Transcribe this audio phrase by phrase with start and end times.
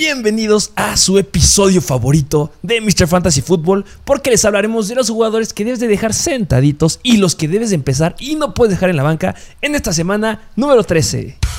[0.00, 3.06] Bienvenidos a su episodio favorito de Mr.
[3.06, 7.36] Fantasy Football, porque les hablaremos de los jugadores que debes de dejar sentaditos y los
[7.36, 10.84] que debes de empezar y no puedes dejar en la banca en esta semana número
[10.84, 11.49] 13.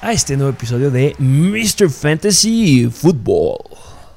[0.00, 1.88] A este nuevo episodio de Mr.
[1.88, 3.58] Fantasy Football.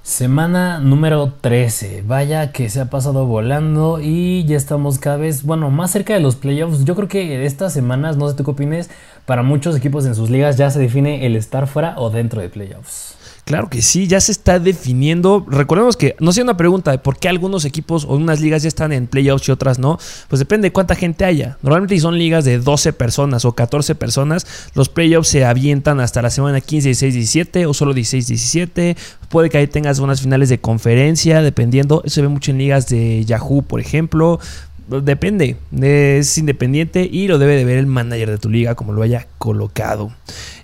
[0.02, 2.04] Semana número 13.
[2.08, 6.20] Vaya que se ha pasado volando y ya estamos cada vez, bueno, más cerca de
[6.20, 6.84] los playoffs.
[6.84, 8.90] Yo creo que estas semanas, no sé tú qué opines,
[9.28, 12.50] para muchos equipos en sus ligas ya se define el estar fuera o dentro de
[12.50, 13.16] playoffs.
[13.46, 15.46] Claro que sí, ya se está definiendo.
[15.48, 18.68] Recordemos que no sea una pregunta de por qué algunos equipos o unas ligas ya
[18.68, 19.98] están en playoffs y otras no.
[20.30, 21.58] Pues depende de cuánta gente haya.
[21.62, 26.22] Normalmente si son ligas de 12 personas o 14 personas, los playoffs se avientan hasta
[26.22, 28.96] la semana 15, 16, 17 o solo 16, 17.
[29.30, 32.02] Puede que ahí tengas unas finales de conferencia, dependiendo.
[32.06, 34.40] Eso se ve mucho en ligas de Yahoo, por ejemplo.
[34.88, 39.02] Depende, es independiente y lo debe de ver el manager de tu liga como lo
[39.04, 40.12] haya colocado.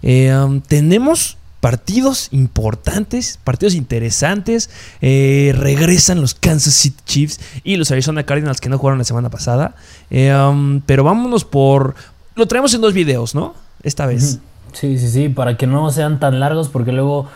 [0.02, 0.34] Eh,
[0.68, 4.70] tenemos partidos importantes, partidos interesantes.
[5.02, 9.30] Eh, regresan los Kansas City Chiefs y los Arizona Cardinals que no jugaron la semana
[9.30, 9.76] pasada.
[10.10, 11.96] Eh, um, pero vámonos por...
[12.36, 13.56] Lo traemos en dos videos, ¿no?
[13.84, 14.40] Esta vez.
[14.74, 17.28] Sí, sí, sí, para que no sean tan largos porque luego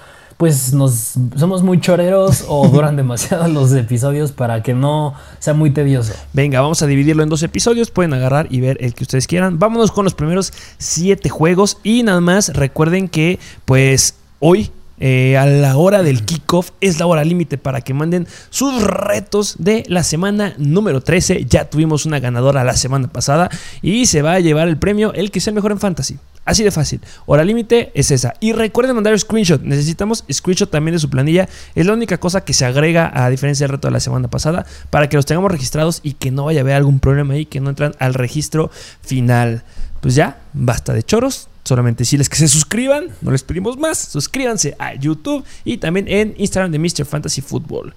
[0.41, 5.69] pues nos somos muy choreros o duran demasiado los episodios para que no sea muy
[5.69, 6.13] tedioso.
[6.33, 7.91] Venga, vamos a dividirlo en dos episodios.
[7.91, 9.59] Pueden agarrar y ver el que ustedes quieran.
[9.59, 11.77] Vámonos con los primeros siete juegos.
[11.83, 14.71] Y nada más recuerden que, pues, hoy
[15.03, 19.55] eh, a la hora del kickoff es la hora límite para que manden sus retos
[19.57, 21.45] de la semana número 13.
[21.45, 23.49] Ya tuvimos una ganadora la semana pasada
[23.81, 26.19] y se va a llevar el premio el que sea mejor en fantasy.
[26.45, 27.01] Así de fácil.
[27.25, 28.35] Hora límite es esa.
[28.39, 29.63] Y recuerden mandar screenshot.
[29.63, 31.49] Necesitamos screenshot también de su planilla.
[31.73, 34.67] Es la única cosa que se agrega a diferencia del reto de la semana pasada
[34.91, 37.59] para que los tengamos registrados y que no vaya a haber algún problema ahí, que
[37.59, 38.69] no entran al registro
[39.01, 39.63] final.
[39.99, 41.47] Pues ya, basta de choros.
[41.63, 43.97] Solamente decirles que se suscriban, no les pedimos más.
[43.97, 47.05] Suscríbanse a YouTube y también en Instagram de Mr.
[47.05, 47.93] Fantasy Football.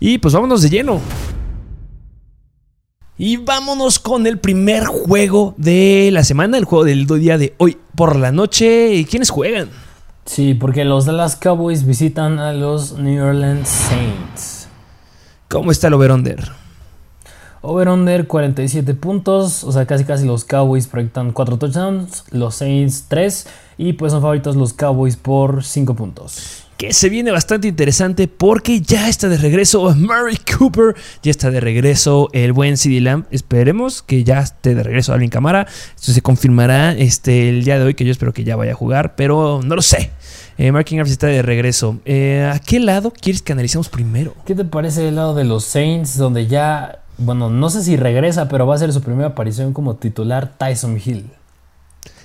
[0.00, 1.00] Y pues vámonos de lleno.
[3.18, 7.78] Y vámonos con el primer juego de la semana, el juego del día de hoy
[7.94, 9.06] por la noche.
[9.08, 9.70] ¿Quiénes juegan?
[10.26, 14.68] Sí, porque los Dallas Cowboys visitan a los New Orleans Saints.
[15.48, 16.65] ¿Cómo está el over-under?
[17.66, 23.46] Over-under 47 puntos, o sea, casi casi los Cowboys proyectan 4 touchdowns, los Saints 3
[23.78, 28.80] y pues son favoritos los Cowboys por 5 puntos que se viene bastante interesante porque
[28.80, 33.24] ya está de regreso Murray Cooper, ya está de regreso el buen CD Lamb.
[33.30, 35.66] Esperemos que ya esté de regreso Alvin Camara.
[35.94, 38.74] Esto se confirmará este, el día de hoy, que yo espero que ya vaya a
[38.74, 40.10] jugar, pero no lo sé.
[40.58, 41.98] Eh, Mark Ingram está de regreso.
[42.04, 44.34] Eh, ¿A qué lado quieres que analicemos primero?
[44.44, 48.48] ¿Qué te parece el lado de los Saints, donde ya, bueno, no sé si regresa,
[48.48, 51.30] pero va a ser su primera aparición como titular Tyson Hill?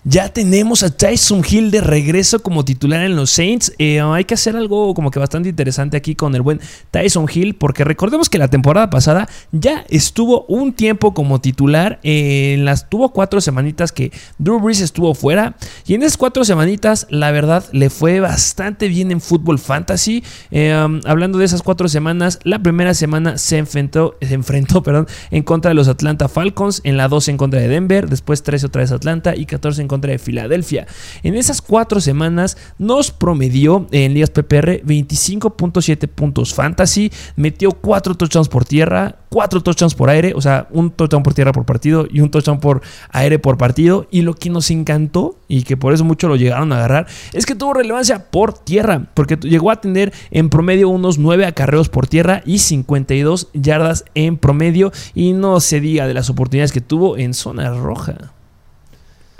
[0.03, 3.72] Ya tenemos a Tyson Hill de regreso como titular en los Saints.
[3.78, 7.53] Eh, hay que hacer algo como que bastante interesante aquí con el buen Tyson Hill,
[7.53, 12.00] porque recordemos que la temporada pasada ya estuvo un tiempo como titular.
[12.01, 15.56] en las tuvo cuatro semanitas que Drew Brees estuvo fuera.
[15.85, 20.23] Y en esas cuatro semanitas, la verdad, le fue bastante bien en fútbol fantasy.
[20.50, 25.07] Eh, um, hablando de esas cuatro semanas, la primera semana se enfrentó, se enfrentó perdón,
[25.29, 26.81] en contra de los Atlanta Falcons.
[26.83, 28.09] En la 12 en contra de Denver.
[28.09, 30.88] Después 13 otra vez Atlanta y 14 en contra de Filadelfia.
[31.22, 38.50] En esas cuatro semanas nos promedió en ligas PPR 25.7 puntos fantasy, metió cuatro touchdowns
[38.50, 42.19] por tierra, cuatro touchdowns por aire, o sea, un touchdown por tierra por partido y
[42.19, 42.81] un touchdown por
[43.12, 44.07] aire por partido.
[44.12, 47.46] Y lo que nos encantó y que por eso mucho lo llegaron a agarrar es
[47.46, 52.07] que tuvo relevancia por tierra, porque llegó a tener en promedio unos 9 acarreos por
[52.07, 54.92] tierra y 52 yardas en promedio.
[55.13, 58.33] Y no se diga de las oportunidades que tuvo en zona roja.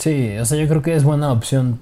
[0.01, 1.80] Sí, o sea, yo creo que es buena opción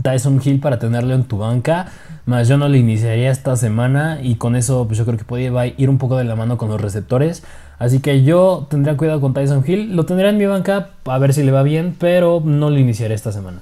[0.00, 1.88] Tyson Hill para tenerlo en tu banca.
[2.24, 5.66] Más yo no le iniciaría esta semana y con eso pues yo creo que podría
[5.66, 7.42] ir un poco de la mano con los receptores.
[7.78, 9.94] Así que yo tendría cuidado con Tyson Hill.
[9.94, 13.14] Lo tendría en mi banca a ver si le va bien, pero no lo iniciaré
[13.14, 13.60] esta semana.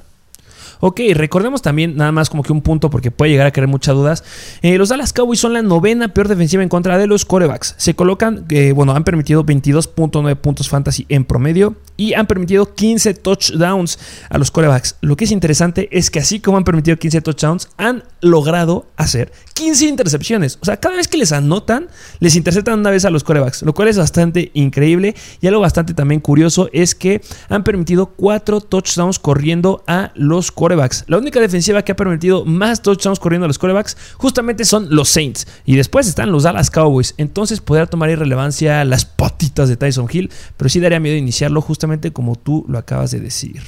[0.81, 3.95] Ok, recordemos también, nada más como que un punto, porque puede llegar a crear muchas
[3.95, 4.25] dudas.
[4.63, 7.75] Eh, los Dallas Cowboys son la novena peor defensiva en contra de los corebacks.
[7.79, 13.15] Se colocan, eh, bueno, han permitido 22.9 puntos fantasy en promedio y han permitido 15
[13.15, 13.99] touchdowns
[14.29, 14.97] a los corebacks.
[15.01, 19.33] Lo que es interesante es que así como han permitido 15 touchdowns, han logrado hacer
[19.55, 20.59] 15 intercepciones.
[20.61, 21.89] O sea, cada vez que les anotan,
[22.19, 25.15] les interceptan una vez a los corebacks, lo cual es bastante increíble.
[25.41, 30.64] Y algo bastante también curioso es que han permitido 4 touchdowns corriendo a los corebacks.
[31.07, 35.09] La única defensiva que ha permitido más touchdowns corriendo a los corebacks justamente son los
[35.09, 35.47] Saints.
[35.65, 37.15] Y después están los Dallas Cowboys.
[37.17, 42.13] Entonces podría tomar irrelevancia las patitas de Tyson Hill, pero sí daría miedo iniciarlo justamente
[42.13, 43.63] como tú lo acabas de decir.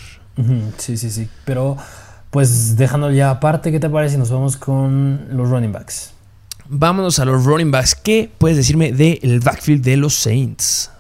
[0.79, 1.29] Sí, sí, sí.
[1.45, 1.77] Pero
[2.31, 6.13] pues dejando ya aparte, ¿qué te parece si nos vamos con los running backs?
[6.69, 7.95] Vámonos a los running backs.
[7.95, 10.91] ¿Qué puedes decirme del backfield de los Saints?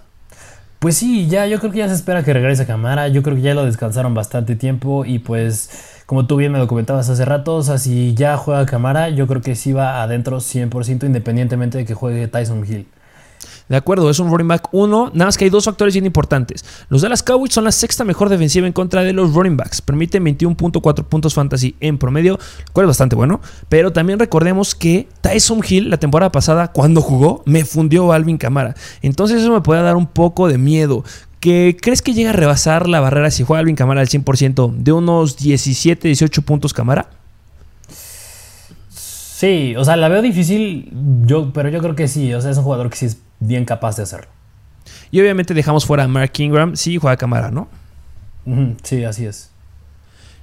[0.78, 3.08] Pues sí, ya yo creo que ya se espera que regrese a Camara.
[3.08, 6.68] Yo creo que ya lo descansaron bastante tiempo y pues como tú bien me lo
[6.68, 10.38] comentabas hace rato, o sea, si ya juega Camara, yo creo que sí va adentro
[10.38, 12.86] 100% independientemente de que juegue Tyson Hill.
[13.68, 15.10] De acuerdo, es un running back 1.
[15.12, 16.64] Nada más que hay dos factores bien importantes.
[16.88, 19.82] Los Dallas Cowboys son la sexta mejor defensiva en contra de los running backs.
[19.82, 23.40] Permiten 21.4 puntos fantasy en promedio, lo cual es bastante bueno.
[23.68, 28.76] Pero también recordemos que Tyson Hill la temporada pasada, cuando jugó, me fundió Alvin Camara.
[29.02, 31.02] Entonces eso me puede dar un poco de miedo.
[31.40, 34.92] ¿Que ¿Crees que llega a rebasar la barrera si juega Alvin Camara al 100% de
[34.92, 37.08] unos 17, 18 puntos Camara?
[38.88, 40.90] Sí, o sea, la veo difícil,
[41.26, 42.32] yo, pero yo creo que sí.
[42.32, 44.28] O sea, es un jugador que sí es bien capaz de hacerlo.
[45.10, 47.68] Y obviamente dejamos fuera a Mark Ingram, sí juega cámara, ¿no?
[48.82, 49.50] Sí, así es.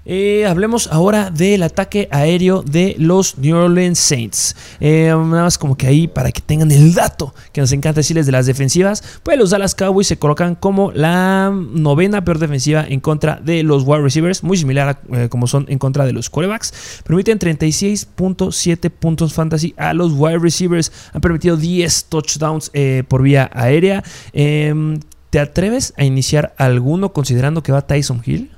[0.05, 4.55] Eh, hablemos ahora del ataque aéreo de los New Orleans Saints.
[4.81, 8.25] Eh, nada más como que ahí para que tengan el dato que nos encanta decirles
[8.25, 9.03] de las defensivas.
[9.23, 13.83] Pues los Dallas Cowboys se colocan como la novena peor defensiva en contra de los
[13.85, 17.01] wide receivers, muy similar a eh, como son en contra de los quarterbacks.
[17.05, 20.91] Permiten 36.7 puntos fantasy a los wide receivers.
[21.13, 22.71] Han permitido 10 touchdowns
[23.07, 24.03] por vía aérea.
[24.33, 24.99] Em,
[25.29, 28.51] ¿Te atreves a iniciar alguno considerando que va Tyson Hill?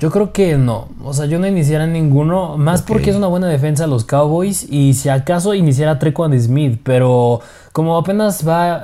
[0.00, 0.88] Yo creo que no.
[1.04, 2.56] O sea, yo no iniciara ninguno.
[2.56, 4.66] Más porque es una buena defensa los Cowboys.
[4.70, 6.80] Y si acaso iniciara Trequan Smith.
[6.82, 7.42] Pero
[7.72, 8.82] como apenas va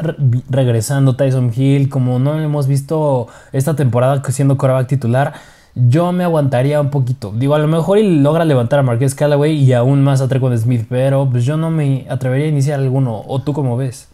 [0.50, 1.88] regresando Tyson Hill.
[1.88, 5.32] Como no hemos visto esta temporada siendo coreback titular.
[5.74, 7.32] Yo me aguantaría un poquito.
[7.34, 10.58] Digo, a lo mejor y logra levantar a Marquez Callaway y aún más a Trequan
[10.58, 10.84] Smith.
[10.86, 13.22] Pero pues yo no me atrevería a iniciar alguno.
[13.26, 14.10] ¿O tú cómo ves?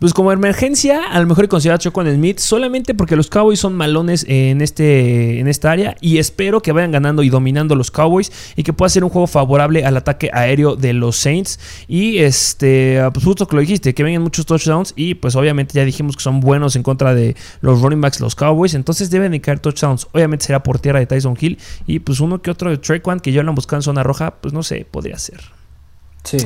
[0.00, 3.74] Pues como emergencia, a lo mejor considera a con Smith solamente porque los Cowboys son
[3.74, 8.32] malones en, este, en esta área y espero que vayan ganando y dominando los Cowboys
[8.56, 11.60] y que pueda ser un juego favorable al ataque aéreo de los Saints.
[11.86, 15.84] Y este, pues justo que lo dijiste, que vengan muchos touchdowns y pues obviamente ya
[15.84, 19.42] dijimos que son buenos en contra de los running backs, los Cowboys, entonces deben de
[19.42, 20.08] caer touchdowns.
[20.12, 23.32] Obviamente será por tierra de Tyson Hill y pues uno que otro de One que
[23.32, 25.42] ya lo han buscado en zona roja, pues no sé, podría ser.
[26.24, 26.38] Sí.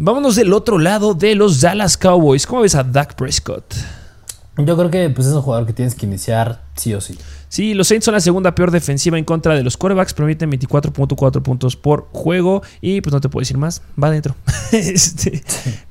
[0.00, 2.46] Vámonos del otro lado de los Dallas Cowboys.
[2.46, 3.74] ¿Cómo ves a Dak Prescott?
[4.56, 7.18] Yo creo que pues, es un jugador que tienes que iniciar sí o sí.
[7.48, 11.42] Sí, los Saints son la segunda peor defensiva en contra de los quarterbacks, permiten 24.4
[11.42, 14.34] puntos por juego y pues no te puedo decir más, va adentro.
[14.70, 15.42] Este,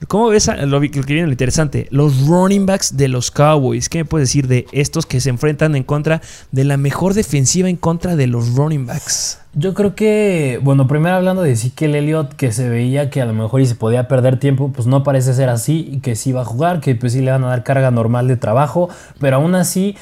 [0.08, 1.88] ¿Cómo ves lo, que viene lo interesante?
[1.90, 5.76] Los running backs de los Cowboys, ¿qué me puedes decir de estos que se enfrentan
[5.76, 9.40] en contra de la mejor defensiva en contra de los running backs?
[9.56, 13.34] Yo creo que, bueno, primero hablando de Ezekiel Elliott, que se veía que a lo
[13.34, 16.42] mejor y se podía perder tiempo, pues no parece ser así, y que sí va
[16.42, 18.90] a jugar, que pues sí le van a dar carga normal de trabajo,
[19.20, 19.96] pero aún así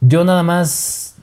[0.00, 1.16] yo nada más,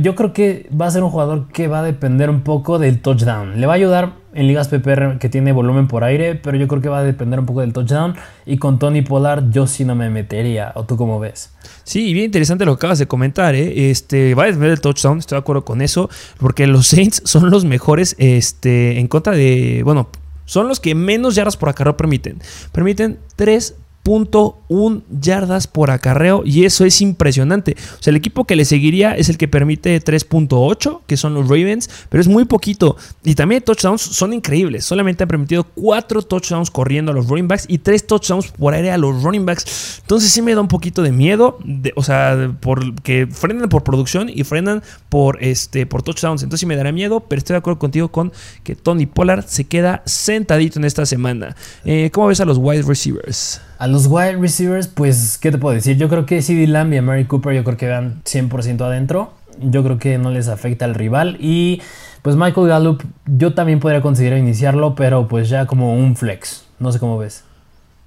[0.00, 3.00] yo creo que va a ser un jugador que va a depender un poco del
[3.00, 3.60] touchdown.
[3.60, 6.82] Le va a ayudar en ligas PPR que tiene volumen por aire, pero yo creo
[6.82, 8.14] que va a depender un poco del touchdown.
[8.44, 10.72] Y con Tony Pollard yo sí no me metería.
[10.74, 11.52] ¿O tú cómo ves?
[11.84, 13.54] Sí, bien interesante lo que acabas de comentar.
[13.54, 13.90] ¿eh?
[13.90, 17.50] Este, va a depender del touchdown, estoy de acuerdo con eso, porque los Saints son
[17.50, 20.08] los mejores este, en contra de, bueno,
[20.44, 22.38] son los que menos yardas por acarreo permiten.
[22.72, 23.74] Permiten 3
[24.08, 27.76] 1 yardas por acarreo y eso es impresionante.
[27.98, 31.48] O sea, el equipo que le seguiría es el que permite 3.8, que son los
[31.48, 32.96] Ravens, pero es muy poquito.
[33.24, 34.84] Y también touchdowns son increíbles.
[34.84, 38.90] Solamente han permitido 4 touchdowns corriendo a los running backs y 3 touchdowns por aire
[38.90, 40.00] a los running backs.
[40.02, 41.58] Entonces sí me da un poquito de miedo,
[41.94, 42.54] o sea,
[43.02, 46.42] que frenan por producción y frenan por, este, por touchdowns.
[46.42, 48.32] Entonces sí me dará miedo, pero estoy de acuerdo contigo con
[48.62, 51.56] que Tony Pollard se queda sentadito en esta semana.
[51.84, 53.60] Eh, ¿Cómo ves a los wide receivers?
[53.78, 55.96] A los wide receivers, pues, ¿qué te puedo decir?
[55.98, 59.32] Yo creo que CD Lamb y Mary Cooper, yo creo que van 100% adentro.
[59.60, 61.36] Yo creo que no les afecta al rival.
[61.40, 61.82] Y
[62.22, 66.64] pues Michael Gallup, yo también podría considerar iniciarlo, pero pues ya como un flex.
[66.78, 67.44] No sé cómo ves.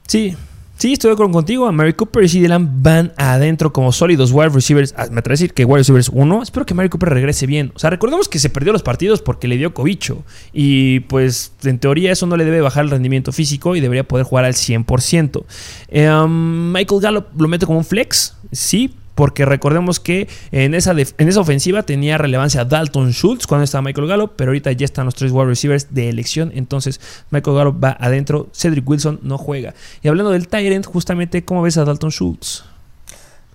[0.08, 0.36] Sí,
[0.80, 1.68] Sí, estoy de acuerdo contigo.
[1.68, 4.94] A Mary Cooper y CD van adentro como sólidos wide receivers.
[4.96, 6.42] Ah, me atrevo a decir que wide receivers 1.
[6.42, 7.74] Espero que Mary Cooper regrese bien.
[7.76, 10.24] O sea, recordemos que se perdió los partidos porque le dio cobicho.
[10.54, 14.26] Y pues en teoría eso no le debe bajar el rendimiento físico y debería poder
[14.26, 15.44] jugar al 100%.
[15.90, 18.38] Eh, um, Michael Gallup lo mete como un flex.
[18.54, 23.82] Sí, porque recordemos que en esa, en esa ofensiva tenía relevancia Dalton Schultz cuando estaba
[23.82, 27.84] Michael Gallup, pero ahorita ya están los tres wide receivers de elección, entonces Michael Gallup
[27.84, 29.74] va adentro, Cedric Wilson no juega.
[30.02, 32.64] Y hablando del Tyrant, justamente, ¿cómo ves a Dalton Schultz?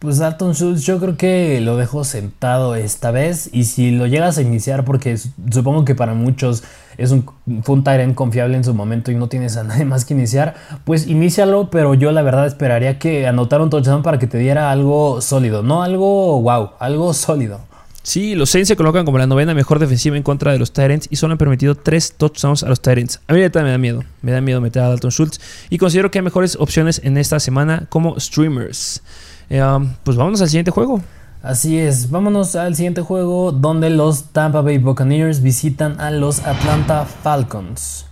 [0.01, 4.37] Pues Dalton Schultz yo creo que lo dejo sentado esta vez y si lo llegas
[4.37, 5.17] a iniciar porque
[5.51, 6.63] supongo que para muchos
[6.99, 7.25] es un,
[7.63, 11.07] fue un confiable en su momento y no tienes a nadie más que iniciar, pues
[11.07, 15.21] inícialo, pero yo la verdad esperaría que anotara un touchdown para que te diera algo
[15.21, 17.61] sólido, no algo wow, algo sólido.
[18.05, 21.09] Sí, los Saints se colocan como la novena mejor defensiva en contra de los Tyrants
[21.11, 23.19] y solo han permitido tres touchdowns a los Tyrants.
[23.29, 26.19] A mí me da miedo, me da miedo meter a Dalton Schultz y considero que
[26.19, 29.03] hay mejores opciones en esta semana como streamers.
[29.49, 31.01] Eh, um, pues vámonos al siguiente juego.
[31.45, 37.05] Así es, vámonos al siguiente juego donde los Tampa Bay Buccaneers visitan a los Atlanta
[37.05, 38.07] Falcons.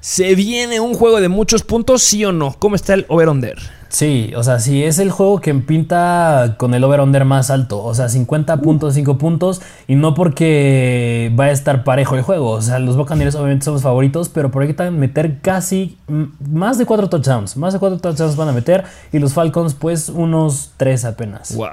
[0.00, 2.56] ¿Se viene un juego de muchos puntos, sí o no?
[2.58, 3.56] ¿Cómo está el over-under?
[3.90, 7.94] Sí, o sea, sí, es el juego que pinta con el over-under más alto, o
[7.94, 12.96] sea, 50.5 puntos, y no porque va a estar parejo el juego, o sea, los
[12.96, 17.56] Buccaneers obviamente son los favoritos, pero por ahí están meter casi más de 4 touchdowns,
[17.56, 21.54] más de 4 touchdowns van a meter, y los Falcons, pues, unos 3 apenas.
[21.54, 21.68] Wow.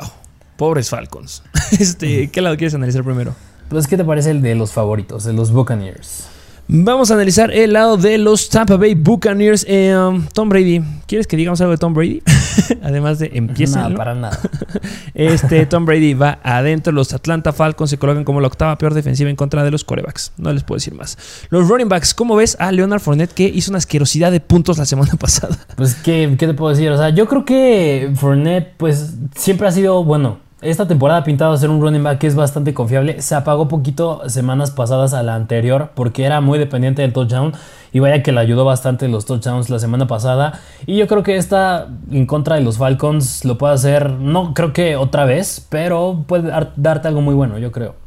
[0.58, 1.44] Pobres Falcons.
[1.80, 3.36] Este, ¿Qué lado quieres analizar primero?
[3.70, 6.28] Pues, ¿qué te parece el de los favoritos, de los Buccaneers?
[6.68, 9.68] Vamos a analizar el lado de los Tampa Bay Buccaneers.
[9.70, 10.82] Eh, um, Tom Brady.
[11.06, 12.24] ¿Quieres que digamos algo de Tom Brady?
[12.82, 13.88] Además de empieza.
[13.88, 14.40] No, para nada.
[15.14, 16.92] este Tom Brady va adentro.
[16.92, 20.32] Los Atlanta Falcons se colocan como la octava peor defensiva en contra de los corebacks.
[20.38, 21.20] No les puedo decir más.
[21.50, 22.16] Los running backs.
[22.16, 25.56] ¿Cómo ves a Leonard Fournette que hizo una asquerosidad de puntos la semana pasada?
[25.76, 26.90] Pues, ¿qué, qué te puedo decir?
[26.90, 31.54] O sea, yo creo que Fournette, pues, siempre ha sido bueno esta temporada ha pintado
[31.54, 33.22] a ser un running back que es bastante confiable.
[33.22, 37.54] Se apagó poquito semanas pasadas a la anterior porque era muy dependiente del touchdown.
[37.92, 40.60] Y vaya que le ayudó bastante los touchdowns la semana pasada.
[40.86, 44.74] Y yo creo que esta en contra de los Falcons lo puede hacer, no creo
[44.74, 48.05] que otra vez, pero puede darte algo muy bueno, yo creo.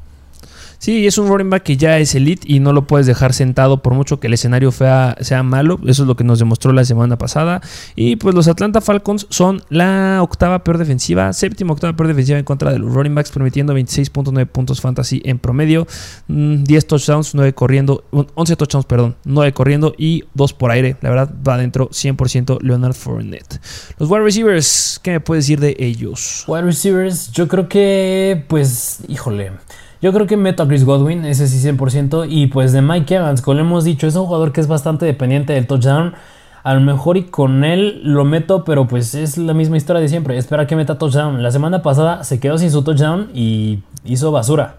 [0.78, 3.82] Sí, es un running back que ya es elite y no lo puedes dejar sentado
[3.82, 5.80] por mucho que el escenario sea malo.
[5.86, 7.60] Eso es lo que nos demostró la semana pasada.
[7.96, 12.44] Y pues los Atlanta Falcons son la octava peor defensiva, séptima octava peor defensiva en
[12.44, 15.86] contra de los running backs, permitiendo 26.9 puntos fantasy en promedio,
[16.28, 20.96] 10 mm, touchdowns, 9 corriendo, 11 touchdowns, perdón, 9 corriendo y 2 por aire.
[21.00, 23.60] La verdad va adentro 100% Leonard Fournette.
[23.98, 26.44] Los wide receivers, ¿qué me puedes decir de ellos?
[26.46, 29.52] Wide receivers, yo creo que, pues, híjole.
[30.00, 32.26] Yo creo que meto a Chris Godwin, ese sí 100%.
[32.28, 35.06] Y pues de Mike Evans, como le hemos dicho, es un jugador que es bastante
[35.06, 36.14] dependiente del touchdown.
[36.62, 40.08] A lo mejor y con él lo meto, pero pues es la misma historia de
[40.08, 40.36] siempre.
[40.36, 41.42] Espera que meta touchdown.
[41.42, 44.76] La semana pasada se quedó sin su touchdown y hizo basura.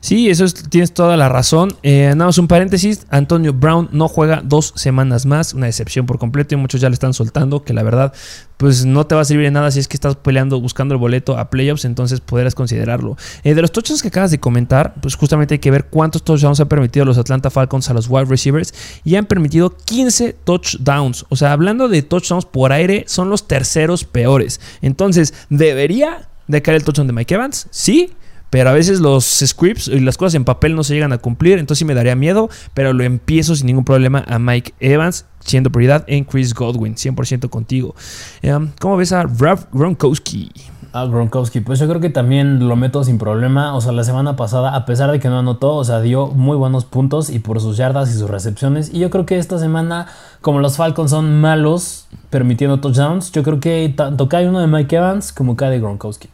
[0.00, 1.76] Sí, eso tienes toda la razón.
[1.82, 3.06] Eh, nada más un paréntesis.
[3.10, 5.52] Antonio Brown no juega dos semanas más.
[5.52, 7.64] Una decepción por completo y muchos ya le están soltando.
[7.64, 8.14] Que la verdad,
[8.56, 11.00] pues no te va a servir de nada si es que estás peleando, buscando el
[11.00, 11.84] boleto a playoffs.
[11.84, 13.18] Entonces podrás considerarlo.
[13.44, 16.60] Eh, de los touchdowns que acabas de comentar, pues justamente hay que ver cuántos touchdowns
[16.60, 18.72] han permitido los Atlanta Falcons a los wide receivers.
[19.04, 21.26] Y han permitido 15 touchdowns.
[21.28, 24.62] O sea, hablando de touchdowns por aire, son los terceros peores.
[24.80, 27.66] Entonces, ¿debería de caer el touchdown de Mike Evans?
[27.70, 28.14] Sí.
[28.50, 31.58] Pero a veces los scripts y las cosas en papel no se llegan a cumplir,
[31.58, 35.70] entonces sí me daría miedo, pero lo empiezo sin ningún problema a Mike Evans, siendo
[35.70, 37.94] prioridad en Chris Godwin, 100% contigo.
[38.42, 40.50] Em, ¿Cómo ves a Rob Gronkowski?
[40.92, 43.76] A Gronkowski, pues yo creo que también lo meto sin problema.
[43.76, 46.56] O sea, la semana pasada, a pesar de que no anotó, o sea, dio muy
[46.56, 48.92] buenos puntos y por sus yardas y sus recepciones.
[48.92, 50.08] Y yo creo que esta semana,
[50.40, 54.96] como los Falcons son malos permitiendo touchdowns, yo creo que tanto cae uno de Mike
[54.96, 56.28] Evans como cae de Gronkowski.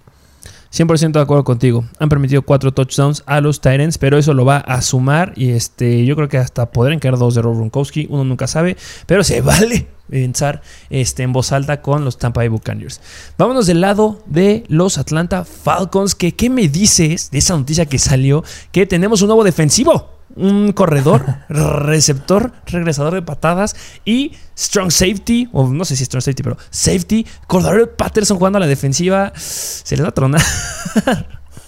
[0.76, 1.84] 100% de acuerdo contigo.
[1.98, 6.04] Han permitido cuatro touchdowns a los Tyrants, pero eso lo va a sumar y este,
[6.04, 9.40] yo creo que hasta podrían caer dos de Rob Gronkowski, uno nunca sabe, pero se
[9.42, 13.00] vale pensar este, en voz alta con los Tampa Bay Buccaneers.
[13.38, 17.98] Vámonos del lado de los Atlanta Falcons, que ¿qué me dices de esa noticia que
[17.98, 18.44] salió?
[18.70, 23.74] Que tenemos un nuevo defensivo un corredor, receptor, regresador de patadas
[24.04, 28.60] y strong safety, o no sé si strong safety, pero safety, Cordero Patterson jugando a
[28.60, 30.42] la defensiva, se les va a tronar.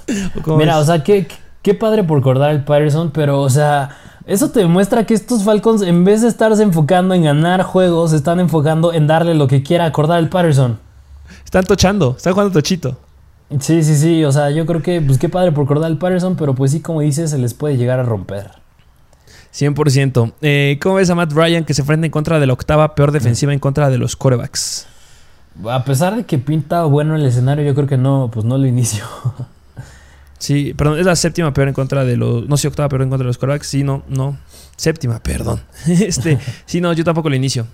[0.58, 1.26] Mira, o sea, qué,
[1.62, 3.90] qué padre por el Patterson, pero, o sea,
[4.26, 8.40] eso te demuestra que estos Falcons, en vez de estarse enfocando en ganar juegos, están
[8.40, 10.78] enfocando en darle lo que quiera a el Patterson.
[11.44, 12.98] Están tochando, están jugando tochito.
[13.60, 14.24] Sí, sí, sí.
[14.24, 17.00] O sea, yo creo que, pues qué padre por Cordal Patterson, pero pues sí, como
[17.00, 18.50] dices, se les puede llegar a romper.
[19.54, 20.32] 100%.
[20.42, 23.12] Eh, ¿Cómo ves a Matt Ryan que se enfrenta en contra de la octava peor
[23.12, 24.86] defensiva en contra de los corebacks?
[25.68, 28.66] A pesar de que pinta bueno el escenario, yo creo que no, pues no lo
[28.66, 29.04] inicio.
[30.38, 32.48] Sí, perdón, es la séptima peor en contra de los.
[32.48, 33.66] No sé, octava peor en contra de los corebacks.
[33.66, 34.38] Sí, no, no.
[34.76, 35.60] Séptima, perdón.
[35.86, 37.66] este, sí, no, yo tampoco lo inicio.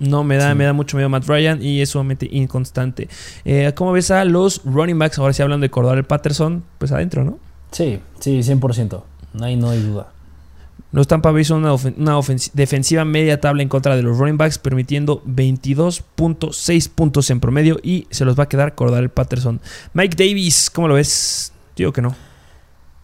[0.00, 3.08] No, me da, me da mucho miedo Matt Ryan y es sumamente inconstante.
[3.44, 5.18] Eh, ¿Cómo ves a los running backs?
[5.18, 7.38] Ahora sí hablando de Cordell Patterson, pues adentro, ¿no?
[7.70, 9.02] Sí, sí, 100%.
[9.40, 10.08] Ahí no hay duda.
[10.92, 12.20] Los Tampa Bay son una, una
[12.54, 18.06] defensiva media tabla en contra de los running backs, permitiendo 22.6 puntos en promedio y
[18.10, 19.60] se los va a quedar Cordell Patterson.
[19.92, 21.52] Mike Davis, ¿cómo lo ves?
[21.76, 22.16] Digo que no.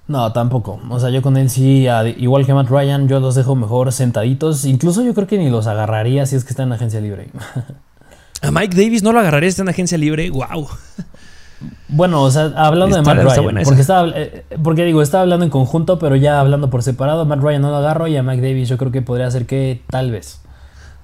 [0.08, 0.80] No, tampoco.
[0.88, 1.86] O sea, yo con él sí,
[2.18, 4.64] igual que Matt Ryan, yo los dejo mejor sentaditos.
[4.64, 7.28] Incluso yo creo que ni los agarraría si es que está en agencia libre.
[8.42, 10.30] A Mike Davis no lo agarraría si está en agencia libre.
[10.30, 10.68] ¡Wow!
[11.88, 15.50] Bueno, o sea, hablando de Matt Ryan, porque, estaba, eh, porque digo, estaba hablando en
[15.50, 18.68] conjunto, pero ya hablando por separado, Matt Ryan no lo agarro y a Mike Davis
[18.68, 20.40] yo creo que podría ser que tal vez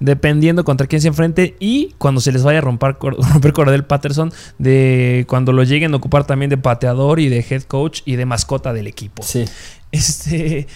[0.03, 4.31] dependiendo contra quién se enfrente y cuando se les vaya a romper, romper Cordell Patterson,
[4.59, 8.25] de cuando lo lleguen a ocupar también de pateador y de head coach y de
[8.25, 9.23] mascota del equipo.
[9.23, 9.45] Sí.
[9.91, 10.67] Este,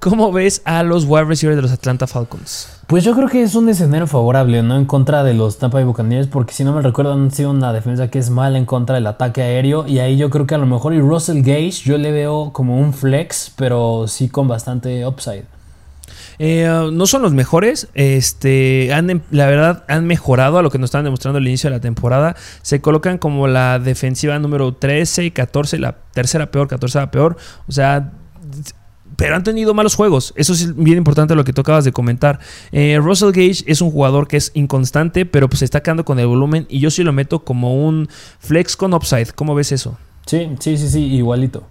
[0.00, 2.68] ¿Cómo ves a los wide receivers de los Atlanta Falcons?
[2.86, 4.76] Pues yo creo que es un escenario favorable, ¿no?
[4.76, 7.72] En contra de los Tampa Bay Buccaneers, porque si no me recuerdo han sido una
[7.72, 9.88] defensa que es mala en contra del ataque aéreo.
[9.88, 12.78] Y ahí yo creo que a lo mejor y Russell Gage yo le veo como
[12.78, 15.46] un flex, pero sí con bastante upside.
[16.38, 17.88] Eh, no son los mejores.
[17.94, 21.70] Este, han, em, la verdad, han mejorado a lo que nos estaban demostrando al inicio
[21.70, 22.36] de la temporada.
[22.62, 27.36] Se colocan como la defensiva número 13 y 14, la tercera peor, 14 peor.
[27.66, 28.12] O sea,
[29.16, 30.32] pero han tenido malos juegos.
[30.36, 32.38] Eso es bien importante lo que tú acabas de comentar.
[32.70, 36.28] Eh, Russell Gage es un jugador que es inconstante, pero pues está quedando con el
[36.28, 39.30] volumen y yo sí lo meto como un flex con upside.
[39.34, 39.98] ¿Cómo ves eso?
[40.26, 41.66] Sí, sí, sí, sí, igualito.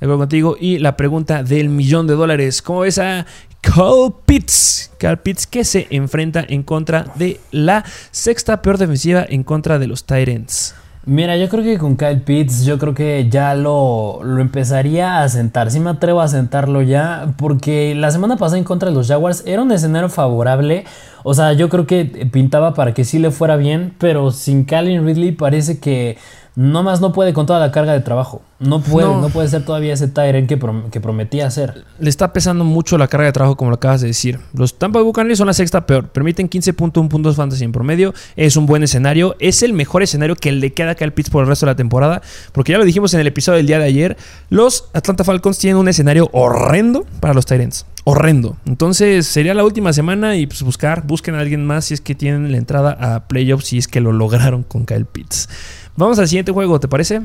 [0.00, 0.56] De acuerdo contigo.
[0.60, 2.60] Y la pregunta del millón de dólares.
[2.60, 3.24] ¿Cómo ves a
[3.62, 4.90] Cole Pitts.
[5.22, 10.04] Pitts que se enfrenta en contra de la sexta peor defensiva en contra de los
[10.04, 10.74] Titans.
[11.04, 15.28] Mira, yo creo que con Kyle Pitts, yo creo que ya lo, lo, empezaría a
[15.28, 15.72] sentar.
[15.72, 19.42] Sí me atrevo a sentarlo ya, porque la semana pasada en contra de los Jaguars
[19.44, 20.84] era un escenario favorable.
[21.24, 25.04] O sea, yo creo que pintaba para que sí le fuera bien, pero sin Calvin
[25.04, 26.18] Ridley parece que
[26.54, 28.42] no más no puede con toda la carga de trabajo.
[28.58, 29.28] No puede, no.
[29.30, 30.58] puede ser todavía ese Tyrant que,
[30.90, 31.84] que, prometía ser.
[31.98, 34.38] Le está pesando mucho la carga de trabajo, como lo acabas de decir.
[34.52, 36.08] Los Tampa Bay Buccaneers son la sexta peor.
[36.10, 38.14] Permiten 15.1 puntos fantasy en promedio.
[38.36, 39.34] Es un buen escenario.
[39.40, 41.76] Es el mejor escenario que le queda acá al Pitts por el resto de la
[41.76, 42.22] temporada.
[42.52, 44.16] Porque ya lo dijimos en el episodio del día de ayer.
[44.48, 47.86] Los Atlanta Falcons tienen un escenario horrendo para los Tyrants.
[48.04, 48.56] Horrendo.
[48.66, 52.14] Entonces sería la última semana y pues buscar, busquen a alguien más si es que
[52.14, 55.48] tienen la entrada a playoffs, si es que lo lograron con Kyle Pitts.
[55.94, 57.20] Vamos al siguiente juego, ¿te parece?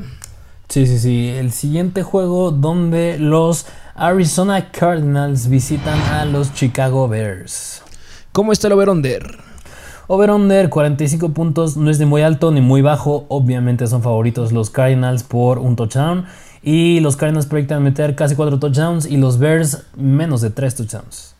[0.68, 1.28] Sí, sí, sí.
[1.28, 7.82] El siguiente juego donde los Arizona Cardinals visitan a los Chicago Bears.
[8.32, 9.38] ¿Cómo está el over-under?
[10.06, 13.24] Over-under, 45 puntos, no es ni muy alto ni muy bajo.
[13.30, 16.26] Obviamente son favoritos los Cardinals por un touchdown.
[16.62, 21.37] Y los Cardinals proyectan meter casi 4 touchdowns y los Bears menos de 3 touchdowns.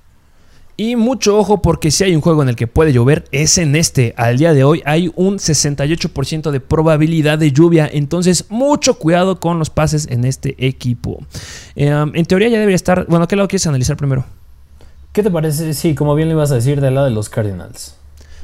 [0.81, 3.75] Y mucho ojo porque si hay un juego en el que puede llover es en
[3.75, 4.14] este.
[4.17, 7.91] Al día de hoy hay un 68% de probabilidad de lluvia.
[7.93, 11.19] Entonces mucho cuidado con los pases en este equipo.
[11.75, 13.07] Em, en teoría ya debería estar...
[13.09, 14.25] Bueno, ¿qué lado quieres analizar primero?
[15.11, 15.75] ¿Qué te parece?
[15.75, 17.97] Sí, como bien le ibas a decir del lado de los Cardinals.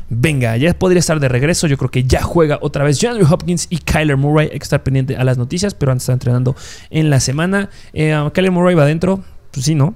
[0.09, 1.68] Venga, ya podría estar de regreso.
[1.68, 4.49] Yo creo que ya juega otra vez Andrew Hopkins y Kyler Murray.
[4.53, 6.57] Hay que estar pendiente a las noticias, pero antes está entrenando
[6.90, 7.70] en la semana.
[7.92, 9.23] Eh, Kyler Murray va adentro.
[9.53, 9.94] Pues sí, ¿no?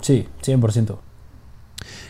[0.00, 1.09] Sí, 100%.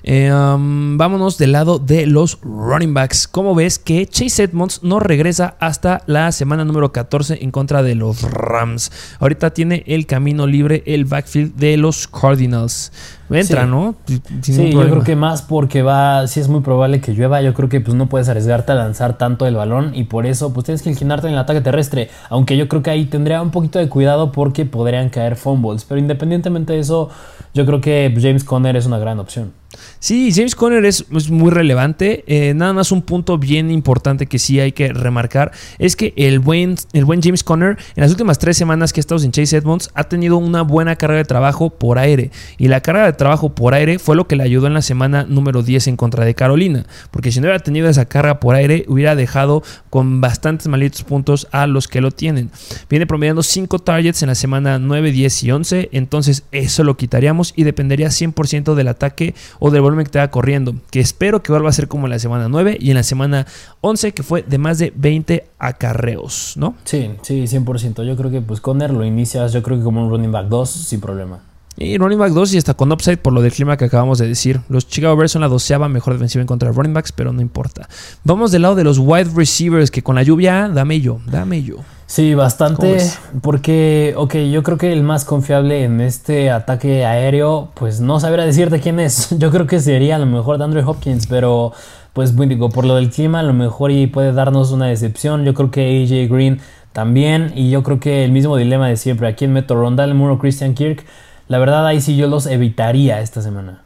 [0.03, 3.29] Eh, um, vámonos del lado de los running backs.
[3.29, 7.95] ¿Cómo ves que Chase Edmonds no regresa hasta la semana número 14 en contra de
[7.95, 8.91] los Rams?
[9.19, 12.93] Ahorita tiene el camino libre el backfield de los Cardinals.
[13.31, 13.95] Entra, ¿no?
[14.43, 17.69] sí, yo creo que más porque va, si es muy probable que llueva, yo creo
[17.69, 20.83] que pues no puedes arriesgarte a lanzar tanto el balón y por eso pues tienes
[20.83, 23.89] que inclinarte en el ataque terrestre, aunque yo creo que ahí tendría un poquito de
[23.89, 27.09] cuidado porque podrían caer fumbles, pero independientemente de eso,
[27.55, 29.60] yo creo que James Conner es una gran opción.
[29.99, 32.25] Sí, James Conner es, muy relevante.
[32.27, 36.39] Eh, nada más un punto bien importante que sí hay que remarcar es que el
[36.39, 39.57] buen, el buen James Conner en las últimas tres semanas que ha estado sin Chase
[39.57, 42.31] Edmonds ha tenido una buena carga de trabajo por aire.
[42.59, 45.25] Y la carga de trabajo por aire fue lo que le ayudó en la semana
[45.25, 46.87] número 10 en contra de Carolina.
[47.11, 51.47] Porque si no hubiera tenido esa carga por aire, hubiera dejado con bastantes malitos puntos
[51.53, 52.51] a los que lo tienen.
[52.89, 55.89] Viene promediando 5 targets en la semana 9, 10 y 11.
[55.93, 60.29] Entonces eso lo quitaríamos y dependería 100% del ataque o del volumen que te va
[60.29, 60.75] corriendo.
[60.91, 63.47] Que espero que vuelva a ser como en la semana 9 y en la semana
[63.83, 66.75] 11 que fue de más de 20 acarreos, ¿no?
[66.85, 68.05] Sí, sí, 100%.
[68.05, 70.69] Yo creo que pues Conner lo inicias, yo creo que como un running back 2
[70.69, 71.41] sin problema.
[71.77, 74.29] Y running back 2 y está con upside por lo del clima que acabamos de
[74.29, 74.61] decir.
[74.69, 77.41] Los Chicago Bears son la doceava mejor defensiva en contra de running backs, pero no
[77.41, 77.89] importa.
[78.25, 81.77] Vamos del lado de los wide receivers, que con la lluvia, dame yo, dame yo.
[82.11, 82.99] Sí, bastante.
[83.41, 88.45] Porque, ok, yo creo que el más confiable en este ataque aéreo, pues no sabría
[88.45, 89.29] decirte quién es.
[89.39, 91.73] Yo creo que sería a lo mejor de Andrew Hopkins, pero
[92.13, 95.45] pues digo, por lo del clima, a lo mejor y puede darnos una decepción.
[95.45, 96.61] Yo creo que AJ Green
[96.93, 99.29] también, y yo creo que el mismo dilema de siempre.
[99.29, 99.77] Aquí en meto?
[99.77, 101.07] Rondal Muro, Christian Kirk.
[101.47, 103.85] La verdad, ahí sí yo los evitaría esta semana.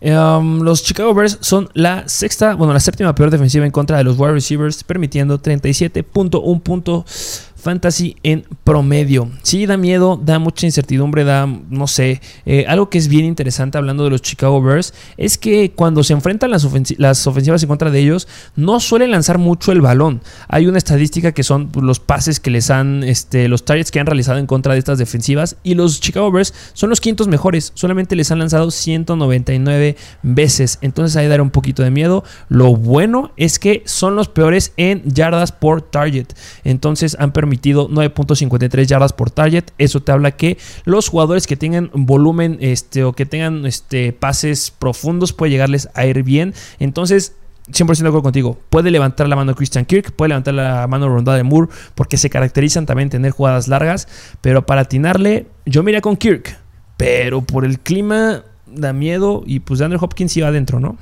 [0.00, 4.04] Um, los Chicago Bears son la sexta, bueno, la séptima peor defensiva en contra de
[4.04, 9.30] los wide receivers, permitiendo 37.1 puntos fantasy en promedio.
[9.42, 13.76] Sí, da miedo, da mucha incertidumbre, da, no sé, eh, algo que es bien interesante
[13.78, 17.98] hablando de los Chicago Bears es que cuando se enfrentan las, ofensivas en contra de
[17.98, 20.22] ellos, no suelen lanzar mucho el balón.
[20.48, 24.06] Hay una estadística que son los pases que les han, este, los targets que han
[24.06, 28.14] realizado en contra de estas defensivas y los Chicago Bears son los quintos mejores, solamente
[28.14, 32.24] les han lanzado 199 veces, entonces ahí dará un poquito de miedo.
[32.48, 36.28] Lo bueno es que son los peores en yardas por target,
[36.64, 39.64] entonces han permitido permitido 9.53 yardas por target.
[39.78, 44.70] Eso te habla que los jugadores que tengan volumen este, o que tengan este, pases
[44.70, 46.52] profundos puede llegarles a ir bien.
[46.78, 47.34] Entonces,
[47.68, 48.58] 100% de acuerdo contigo.
[48.68, 52.28] Puede levantar la mano Christian Kirk, puede levantar la mano Ronda de Moore, porque se
[52.28, 54.08] caracterizan también en tener jugadas largas.
[54.42, 56.58] Pero para atinarle, yo mira con Kirk.
[56.98, 60.98] Pero por el clima da miedo y pues Andrew Hopkins iba adentro, ¿no?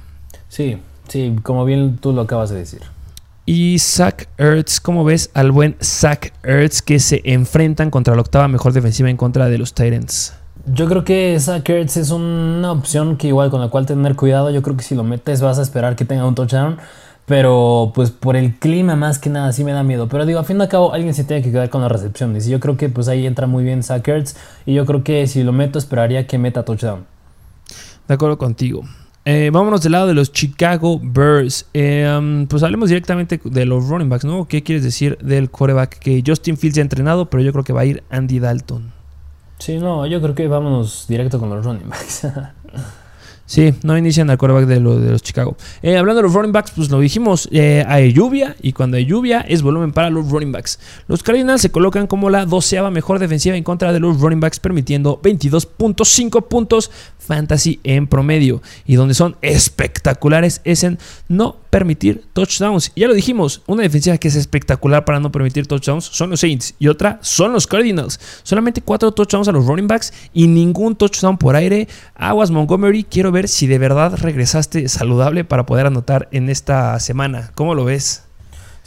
[0.48, 0.78] Sí,
[1.08, 2.82] sí, como bien tú lo acabas de decir.
[3.48, 8.48] Y Zach Ertz, ¿cómo ves al buen Zach Ertz que se enfrentan contra la octava
[8.48, 10.34] mejor defensiva en contra de los Titans?
[10.66, 14.50] Yo creo que Zach Ertz es una opción que igual con la cual tener cuidado.
[14.50, 16.78] Yo creo que si lo metes vas a esperar que tenga un touchdown.
[17.24, 20.08] Pero pues por el clima más que nada sí me da miedo.
[20.08, 22.48] Pero digo, a fin de cabo alguien se tiene que quedar con las recepciones.
[22.48, 24.34] Y yo creo que pues ahí entra muy bien Zach Ertz.
[24.64, 27.06] Y yo creo que si lo meto esperaría que meta touchdown.
[28.08, 28.82] De acuerdo contigo.
[29.28, 31.66] Eh, vámonos del lado de los Chicago Bears.
[31.74, 34.46] Eh, um, pues hablemos directamente de los running backs, ¿no?
[34.46, 35.98] ¿Qué quieres decir del quarterback?
[35.98, 38.92] Que Justin Fields ha entrenado, pero yo creo que va a ir Andy Dalton.
[39.58, 42.28] Sí, no, yo creo que vámonos directo con los running backs.
[43.46, 45.56] Sí, no inician al quarterback de, de los Chicago.
[45.82, 49.06] Eh, hablando de los running backs, pues lo dijimos, eh, hay lluvia y cuando hay
[49.06, 50.80] lluvia es volumen para los running backs.
[51.06, 54.58] Los Cardinals se colocan como la doceava mejor defensiva en contra de los running backs,
[54.58, 58.62] permitiendo 22.5 puntos fantasy en promedio.
[58.84, 62.90] Y donde son espectaculares es en no permitir touchdowns.
[62.96, 66.74] Ya lo dijimos, una defensiva que es espectacular para no permitir touchdowns son los Saints
[66.78, 68.18] y otra son los Cardinals.
[68.44, 71.86] Solamente cuatro touchdowns a los running backs y ningún touchdown por aire.
[72.14, 77.50] Aguas Montgomery, quiero ver si de verdad regresaste saludable para poder anotar en esta semana.
[77.54, 78.22] ¿Cómo lo ves?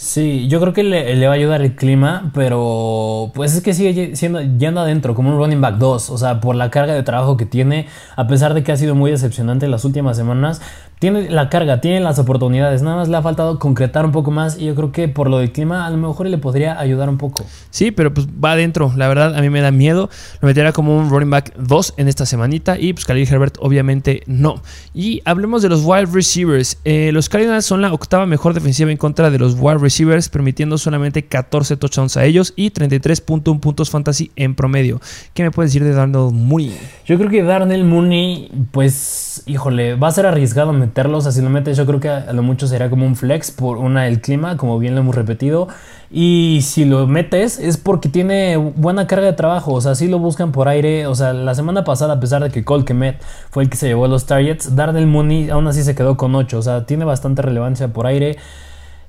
[0.02, 4.16] Sí, yo creo que le, va a ayudar el clima, pero pues es que sigue
[4.16, 7.36] siendo yendo adentro como un running back 2, o sea, por la carga de trabajo
[7.36, 10.62] que tiene, a pesar de que ha sido muy decepcionante las últimas semanas,
[11.00, 14.58] tiene la carga, tiene las oportunidades, nada más le ha faltado concretar un poco más
[14.60, 17.18] y yo creo que por lo del clima a lo mejor le podría ayudar un
[17.18, 17.46] poco.
[17.70, 20.10] Sí, pero pues va adentro, la verdad a mí me da miedo,
[20.42, 24.24] lo meterá como un running back 2 en esta semanita y pues Khalil Herbert obviamente
[24.28, 24.62] no.
[24.94, 28.98] Y hablemos de los wide receivers, eh, los Cardinals son la octava mejor defensiva en
[28.98, 34.32] contra de los wide receivers, permitiendo solamente 14 touchdowns a ellos y 33.1 puntos fantasy
[34.36, 35.00] en promedio.
[35.34, 36.78] ¿Qué me puedes decir de Darnell Mooney?
[37.06, 41.78] Yo creo que Darnell Mooney, pues, híjole, va a ser arriesgado meterlos, así lo metes,
[41.78, 44.80] yo creo que a lo mucho será como un flex por una el clima, como
[44.80, 45.68] bien lo hemos repetido.
[46.12, 50.18] Y si lo metes es porque tiene buena carga de trabajo, o sea, si lo
[50.18, 51.06] buscan por aire.
[51.06, 53.22] O sea, la semana pasada, a pesar de que Cole Kemet
[53.52, 56.58] fue el que se llevó los targets, Darnell Mooney aún así se quedó con 8,
[56.58, 58.38] o sea, tiene bastante relevancia por aire.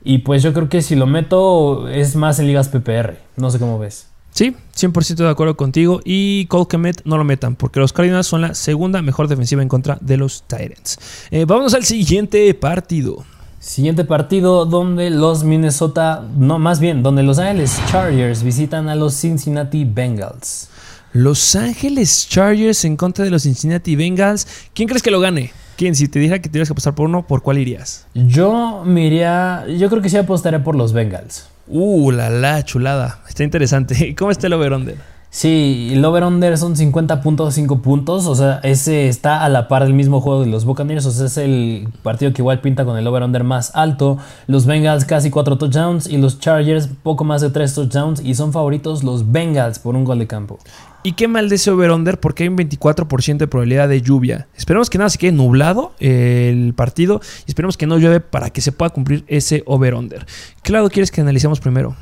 [0.05, 3.59] Y pues yo creo que si lo meto es más en ligas PPR, no sé
[3.59, 4.10] cómo ves.
[4.33, 6.01] Sí, 100% de acuerdo contigo.
[6.05, 9.69] Y Cole Kemet no lo metan, porque los Cardinals son la segunda mejor defensiva en
[9.69, 10.99] contra de los Titans.
[11.31, 13.25] Eh, vámonos al siguiente partido.
[13.61, 19.15] Siguiente partido donde los Minnesota, no, más bien, donde Los Ángeles Chargers visitan a los
[19.15, 20.71] Cincinnati Bengals.
[21.13, 24.47] Los Ángeles Chargers en contra de los Cincinnati Bengals.
[24.73, 25.53] ¿Quién crees que lo gane?
[25.77, 25.95] ¿Quién?
[25.95, 28.07] Si te dijera que tienes que apostar por uno, ¿por cuál irías?
[28.15, 31.47] Yo me iría, yo creo que sí apostaré por los Bengals.
[31.73, 33.21] Uh, la la, chulada.
[33.29, 34.15] Está interesante.
[34.19, 34.97] ¿Cómo está el over-under?
[35.33, 38.27] Sí, el over-under son 50.5 puntos.
[38.27, 41.07] O sea, ese está a la par del mismo juego de los Buccaneers.
[41.07, 44.19] O sea, es el partido que igual pinta con el over-under más alto.
[44.49, 48.21] Los Bengals casi 4 touchdowns y los Chargers poco más de 3 touchdowns.
[48.21, 50.59] Y son favoritos los Bengals por un gol de campo.
[51.03, 54.49] Y qué mal de ese over-under porque hay un 24% de probabilidad de lluvia.
[54.55, 58.61] Esperemos que nada se quede nublado el partido y esperemos que no llueve para que
[58.61, 60.27] se pueda cumplir ese over-under.
[60.63, 61.97] ¿Qué lado quieres que analicemos primero?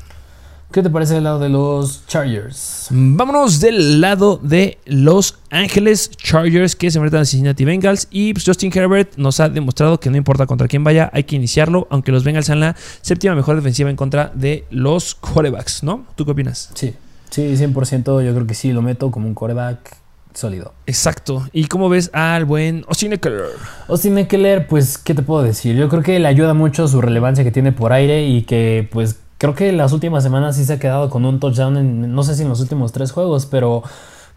[0.71, 2.89] ¿Qué te parece del lado de los Chargers?
[2.91, 8.45] Vámonos del lado de Los Ángeles Chargers que se enfrentan a Cincinnati Bengals y pues,
[8.45, 12.11] Justin Herbert nos ha demostrado que no importa contra quién vaya, hay que iniciarlo, aunque
[12.11, 16.05] los Bengals sean la séptima mejor defensiva en contra de los quarterbacks, ¿no?
[16.15, 16.69] ¿Tú qué opinas?
[16.75, 16.93] Sí,
[17.29, 19.97] sí, 100% yo creo que sí, lo meto como un quarterback
[20.33, 20.73] sólido.
[20.85, 21.47] Exacto.
[21.53, 23.45] ¿Y cómo ves al buen Austin Eckler?
[23.87, 25.75] Austin Eckler, pues, ¿qué te puedo decir?
[25.75, 29.19] Yo creo que le ayuda mucho su relevancia que tiene por aire y que, pues,
[29.37, 32.35] creo que las últimas semanas sí se ha quedado con un touchdown en, no sé
[32.35, 33.83] si en los últimos tres juegos, pero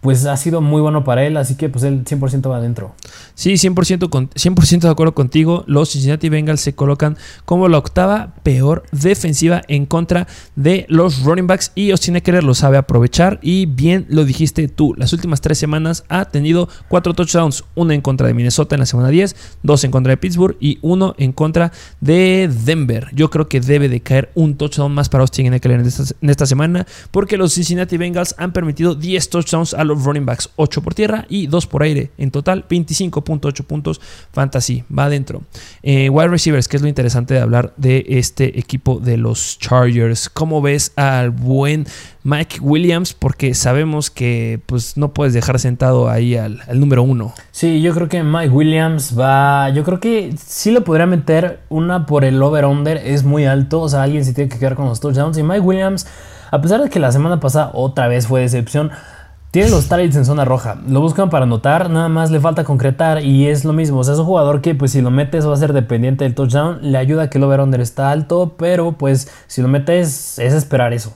[0.02, 2.92] pues ha sido muy bueno para él, así que pues él 100% va adentro.
[3.34, 5.62] Sí, 100%, con, 100 de acuerdo contigo.
[5.68, 11.46] Los Cincinnati Bengals se colocan como la octava peor defensiva en contra de los running
[11.46, 14.92] backs y Austin Eckler lo sabe aprovechar y bien lo dijiste tú.
[14.96, 18.86] Las últimas tres semanas ha tenido cuatro touchdowns, uno en contra de Minnesota en la
[18.86, 23.06] semana 10, dos en contra de Pittsburgh y uno en contra de Denver.
[23.12, 26.28] Yo creo que debe de caer un touchdown más para Austin Eckler en esta, en
[26.28, 30.82] esta semana porque los Cincinnati Bengals han permitido 10 touchdowns a los running backs, 8
[30.82, 32.10] por tierra y 2 por aire.
[32.18, 34.00] En total, 25.8 puntos
[34.32, 34.84] fantasy.
[34.96, 35.42] Va adentro.
[35.82, 40.28] Eh, wide receivers, que es lo interesante de hablar de este equipo de los Chargers.
[40.28, 41.86] ¿Cómo ves al buen
[42.24, 43.14] Mike Williams?
[43.14, 47.32] Porque sabemos que pues, no puedes dejar sentado ahí al, número uno.
[47.50, 49.70] Sí, yo creo que Mike Williams va.
[49.70, 51.60] Yo creo que sí lo podría meter.
[51.68, 53.80] Una por el over-under, es muy alto.
[53.80, 55.38] O sea, alguien se tiene que quedar con los touchdowns.
[55.38, 56.06] Y Mike Williams,
[56.50, 58.90] a pesar de que la semana pasada otra vez fue decepción
[59.52, 60.78] tiene los targets en zona roja.
[60.88, 63.98] Lo buscan para anotar, nada más le falta concretar y es lo mismo.
[63.98, 66.34] O sea, es un jugador que pues si lo metes va a ser dependiente del
[66.34, 66.78] touchdown.
[66.90, 70.94] Le ayuda a que el over-under está alto, pero pues si lo metes es esperar
[70.94, 71.12] eso.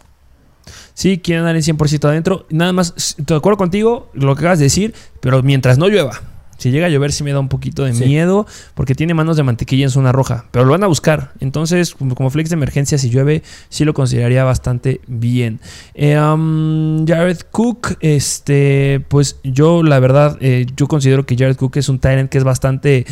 [0.93, 2.45] Sí, quieren dar el 100% adentro.
[2.51, 6.21] Nada más, de acuerdo contigo, lo que acabas de decir, pero mientras no llueva.
[6.59, 9.43] Si llega a llover sí me da un poquito de miedo porque tiene manos de
[9.43, 11.33] mantequilla en zona roja, pero lo van a buscar.
[11.41, 15.61] Entonces, como flex de emergencia, si llueve, sí lo consideraría bastante bien.
[15.95, 21.77] Eh, um, Jared Cook, este, pues yo la verdad, eh, yo considero que Jared Cook
[21.77, 23.07] es un Tyrant que es bastante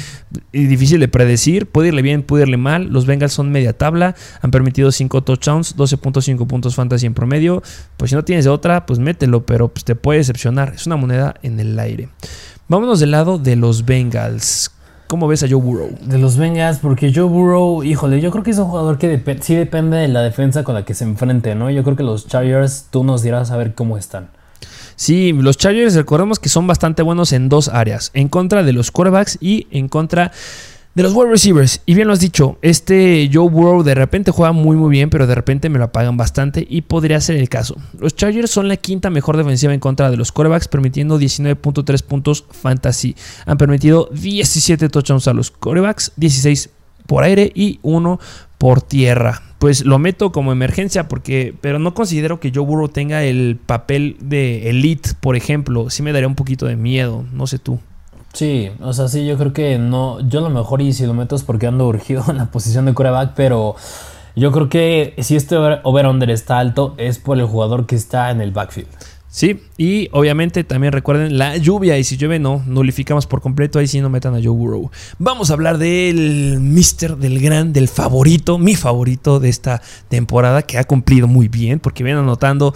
[0.53, 1.67] eh, difícil de predecir.
[1.67, 2.89] Puede irle bien, puede irle mal.
[2.89, 7.63] Los Bengals son media tabla, han permitido 5 touchdowns, 12.5 puntos fantasy en promedio.
[7.97, 10.73] Pues si no tienes de otra, pues mételo, pero pues, te puede decepcionar.
[10.75, 12.09] Es una moneda en el aire.
[12.67, 14.71] Vámonos del lado de los Bengals.
[15.07, 15.91] ¿Cómo ves a Joe Burrow?
[16.01, 19.55] De los Bengals, porque Joe Burrow, híjole, yo creo que es un jugador que sí
[19.55, 21.69] depende de la defensa con la que se enfrente, ¿no?
[21.69, 24.31] Yo creo que los Chargers, tú nos dirás a ver cómo están.
[24.97, 28.91] Sí, los Chargers recordemos que son bastante buenos en dos áreas, en contra de los
[28.91, 30.33] quarterbacks y en contra
[30.95, 34.53] de los wide receivers, y bien lo has dicho, este Joe Burrow de repente juega
[34.53, 37.77] muy muy bien, pero de repente me lo apagan bastante y podría ser el caso.
[37.99, 42.45] Los Chargers son la quinta mejor defensiva en contra de los quarterbacks, permitiendo 19.3 puntos
[42.49, 43.17] fantasy.
[43.45, 46.71] Han permitido 17 touchdowns a los quarterbacks, 16
[47.07, 48.21] por aire y 1
[48.59, 49.43] por tierra.
[49.59, 54.17] Pues lo meto como emergencia porque, pero no considero que Joe Burrow tenga el papel
[54.21, 55.91] de elite, por ejemplo.
[55.91, 57.81] Sí me daría un poquito de miedo, no sé tú.
[58.35, 60.21] Sí, o sea, sí, yo creo que no.
[60.29, 62.93] Yo lo mejor y si lo meto es porque ando urgido en la posición de
[62.93, 63.77] quarterback, pero
[64.37, 68.41] yo creo que si este over-under está alto es por el jugador que está en
[68.41, 68.89] el backfield.
[69.29, 71.97] Sí, y obviamente también recuerden la lluvia.
[71.99, 73.79] Y si llueve, no, nulificamos por completo.
[73.79, 74.91] Ahí sí no metan a Joe Burrow.
[75.19, 80.79] Vamos a hablar del Mister, del gran, del favorito, mi favorito de esta temporada, que
[80.79, 82.75] ha cumplido muy bien, porque viene anotando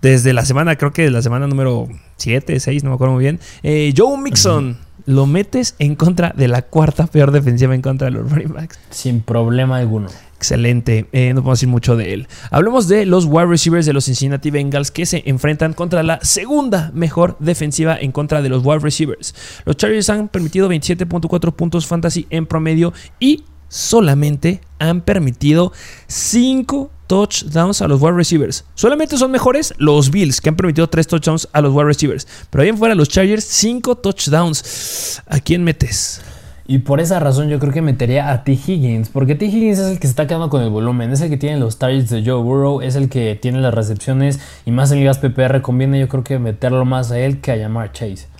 [0.00, 3.38] desde la semana, creo que la semana número 7, 6, no me acuerdo muy bien.
[3.62, 8.12] Eh, Joe Mixon lo metes en contra de la cuarta peor defensiva en contra de
[8.12, 8.78] los running backs.
[8.90, 10.08] Sin problema alguno.
[10.36, 12.28] Excelente, eh, no podemos decir mucho de él.
[12.50, 16.90] Hablemos de los wide receivers de los Cincinnati Bengals que se enfrentan contra la segunda
[16.94, 19.34] mejor defensiva en contra de los wide receivers.
[19.64, 25.72] Los Chargers han permitido 27.4 puntos fantasy en promedio y solamente han permitido
[26.08, 28.64] 5 touchdowns a los wide receivers.
[28.74, 32.26] Solamente son mejores los Bills, que han permitido 3 touchdowns a los wide receivers.
[32.50, 35.22] Pero bien fuera los Chargers, 5 touchdowns.
[35.26, 36.22] ¿A quién metes?
[36.66, 38.52] Y por esa razón yo creo que metería a T.
[38.52, 39.46] Higgins, porque T.
[39.46, 41.78] Higgins es el que se está quedando con el volumen, es el que tiene los
[41.78, 45.60] targets de Joe Burrow, es el que tiene las recepciones y más en ligas PPR
[45.60, 48.31] conviene yo creo que meterlo más a él que a llamar Chase.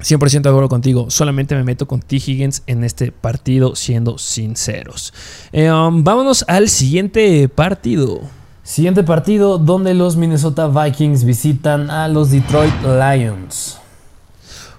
[0.00, 1.10] 100% de acuerdo contigo.
[1.10, 2.16] Solamente me meto con T.
[2.16, 5.12] Higgins en este partido, siendo sinceros.
[5.52, 8.20] Eh, um, vámonos al siguiente partido.
[8.62, 13.78] Siguiente partido donde los Minnesota Vikings visitan a los Detroit Lions.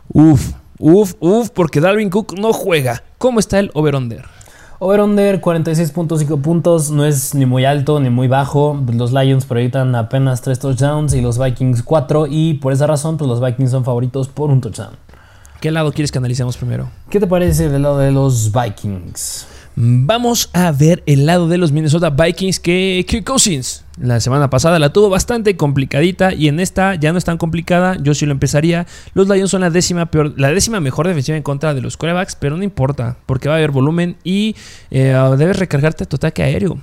[0.10, 3.04] Uf, uf, uf, porque Dalvin Cook no juega.
[3.18, 4.26] ¿Cómo está el over-under?
[4.80, 8.80] Over-under 46.5 puntos, no es ni muy alto ni muy bajo.
[8.94, 13.28] Los Lions proyectan apenas 3 touchdowns y los Vikings 4 y por esa razón pues
[13.28, 15.07] los Vikings son favoritos por un touchdown.
[15.60, 16.90] ¿Qué lado quieres que analicemos primero?
[17.10, 19.48] ¿Qué te parece del lado de los Vikings?
[19.76, 24.78] Vamos a ver el lado de los Minnesota Vikings que Kirk Cousins la semana pasada
[24.78, 27.98] la tuvo bastante complicadita y en esta ya no es tan complicada.
[28.02, 28.86] Yo sí lo empezaría.
[29.14, 32.36] Los Lions son la décima peor, la décima mejor defensiva en contra de los corebacks,
[32.36, 34.56] pero no importa porque va a haber volumen y
[34.92, 36.78] eh, debes recargarte tu ataque aéreo.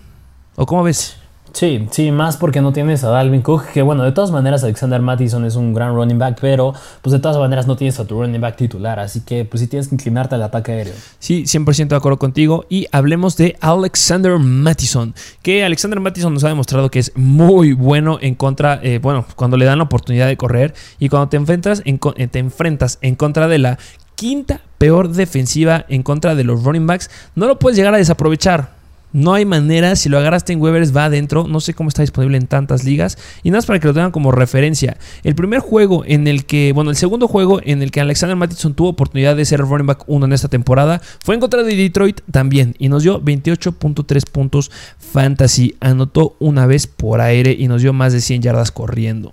[0.56, 1.16] ¿O cómo ves?
[1.54, 5.00] Sí, sí, más porque no tienes a Dalvin Cook, que bueno, de todas maneras Alexander
[5.00, 8.20] Mattison es un gran running back, pero pues de todas maneras no tienes a tu
[8.20, 10.94] running back titular, así que pues sí tienes que inclinarte al ataque aéreo.
[11.20, 16.48] Sí, 100% de acuerdo contigo y hablemos de Alexander Mattison, que Alexander Mattison nos ha
[16.48, 20.36] demostrado que es muy bueno en contra, eh, bueno, cuando le dan la oportunidad de
[20.36, 23.78] correr y cuando te enfrentas en, eh, te enfrentas en contra de la
[24.16, 28.73] quinta peor defensiva en contra de los running backs, no lo puedes llegar a desaprovechar.
[29.14, 32.36] No hay manera, si lo agarraste en Weavers va adentro, no sé cómo está disponible
[32.36, 33.16] en tantas ligas.
[33.44, 34.96] Y nada más para que lo tengan como referencia.
[35.22, 38.74] El primer juego en el que, bueno, el segundo juego en el que Alexander Mattison
[38.74, 42.22] tuvo oportunidad de ser running back 1 en esta temporada fue en contra de Detroit
[42.32, 42.74] también.
[42.80, 45.76] Y nos dio 28.3 puntos fantasy.
[45.78, 49.30] Anotó una vez por aire y nos dio más de 100 yardas corriendo.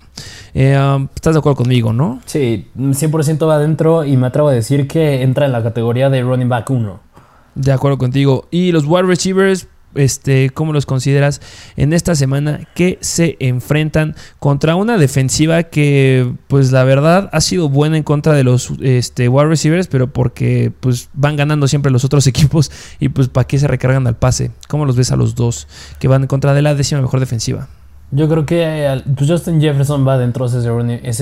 [0.54, 2.20] Eh, um, ¿Estás de acuerdo conmigo, no?
[2.26, 6.22] Sí, 100% va adentro y me atrevo a decir que entra en la categoría de
[6.22, 7.11] running back 1.
[7.54, 8.46] De acuerdo contigo.
[8.50, 11.40] Y los wide receivers, este, ¿cómo los consideras
[11.76, 17.68] en esta semana que se enfrentan contra una defensiva que, pues la verdad, ha sido
[17.68, 22.04] buena en contra de los este, wide receivers, pero porque pues van ganando siempre los
[22.04, 24.50] otros equipos y pues para qué se recargan al pase?
[24.68, 27.68] ¿Cómo los ves a los dos que van en contra de la décima mejor defensiva?
[28.14, 31.20] Yo creo que pues Justin Jefferson va dentro, es el, es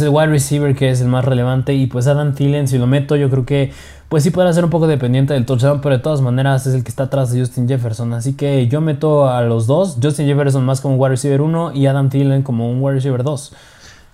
[0.00, 3.14] el, wide receiver que es el más relevante y pues Adam Thielen, si lo meto,
[3.14, 3.70] yo creo que
[4.08, 6.84] pues sí puede ser un poco dependiente del touchdown, pero de todas maneras es el
[6.84, 8.12] que está atrás de Justin Jefferson.
[8.14, 11.72] Así que yo meto a los dos, Justin Jefferson más como un wide receiver 1
[11.74, 13.52] y Adam Thielen como un wide receiver 2.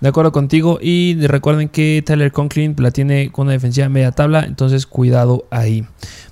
[0.02, 0.78] De acuerdo contigo.
[0.82, 4.44] Y recuerden que Tyler Conklin la tiene con una defensiva media tabla.
[4.44, 5.86] Entonces cuidado ahí.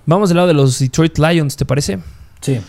[0.07, 2.01] Vamos del lado de los Detroit Lions, ¿te parece?
[2.41, 2.61] Sí.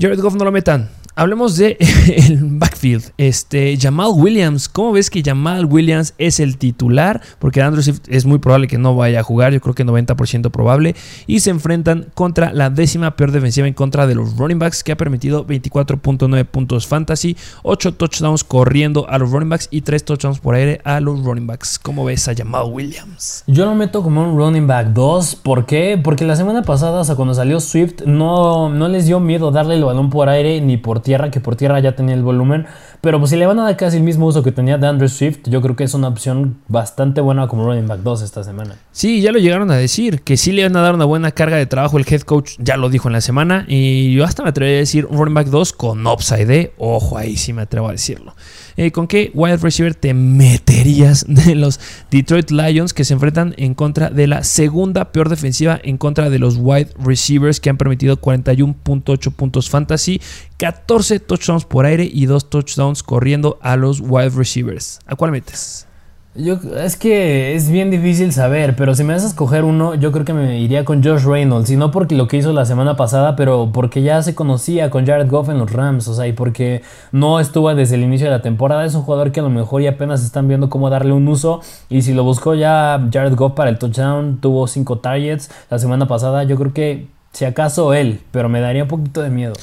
[0.00, 0.90] Jared Goff no lo metan.
[1.16, 1.76] Hablemos de
[2.16, 3.12] el backfield.
[3.18, 4.68] Este, Jamal Williams.
[4.68, 7.20] ¿Cómo ves que Jamal Williams es el titular?
[7.38, 9.52] Porque Andrew Swift es muy probable que no vaya a jugar.
[9.52, 10.96] Yo creo que 90% probable.
[11.28, 14.90] Y se enfrentan contra la décima peor defensiva en contra de los running backs, que
[14.90, 20.40] ha permitido 24.9 puntos fantasy, 8 touchdowns corriendo a los running backs y 3 touchdowns
[20.40, 21.78] por aire a los running backs.
[21.78, 23.44] ¿Cómo ves a Jamal Williams?
[23.46, 25.36] Yo lo meto como un running back 2.
[25.36, 25.96] ¿Por qué?
[26.02, 29.76] Porque la semana pasada, o sea, cuando salió Swift, no, no les dio miedo darle
[29.76, 32.66] el balón por aire ni por tierra, que por tierra ya tenía el volumen.
[33.00, 35.08] Pero pues si le van a dar casi el mismo uso que tenía de Andrew
[35.08, 38.74] Swift, yo creo que es una opción bastante buena como running back 2 esta semana.
[38.90, 41.56] Sí, ya lo llegaron a decir, que sí le van a dar una buena carga
[41.56, 41.98] de trabajo.
[41.98, 43.64] El head coach ya lo dijo en la semana.
[43.68, 46.50] Y yo hasta me atrevería a decir un running back 2 con upside.
[46.50, 46.72] ¿eh?
[46.78, 48.34] Ojo, ahí sí me atrevo a decirlo.
[48.76, 53.74] Eh, ¿Con qué wide receiver te meterías de los Detroit Lions que se enfrentan en
[53.74, 58.20] contra de la segunda peor defensiva en contra de los wide receivers que han permitido
[58.20, 60.20] 41.8 puntos fantasy,
[60.58, 65.00] 14 touchdowns por aire y 2 touchdowns corriendo a los wide receivers?
[65.06, 65.86] ¿A cuál metes?
[66.36, 70.10] Yo, es que es bien difícil saber, pero si me vas a escoger uno, yo
[70.10, 71.70] creo que me iría con Josh Reynolds.
[71.70, 75.06] Y no porque lo que hizo la semana pasada, pero porque ya se conocía con
[75.06, 76.08] Jared Goff en los Rams.
[76.08, 78.84] O sea, y porque no estuvo desde el inicio de la temporada.
[78.84, 81.60] Es un jugador que a lo mejor ya apenas están viendo cómo darle un uso.
[81.88, 86.08] Y si lo buscó ya Jared Goff para el touchdown, tuvo 5 targets la semana
[86.08, 86.42] pasada.
[86.42, 89.54] Yo creo que si acaso él, pero me daría un poquito de miedo.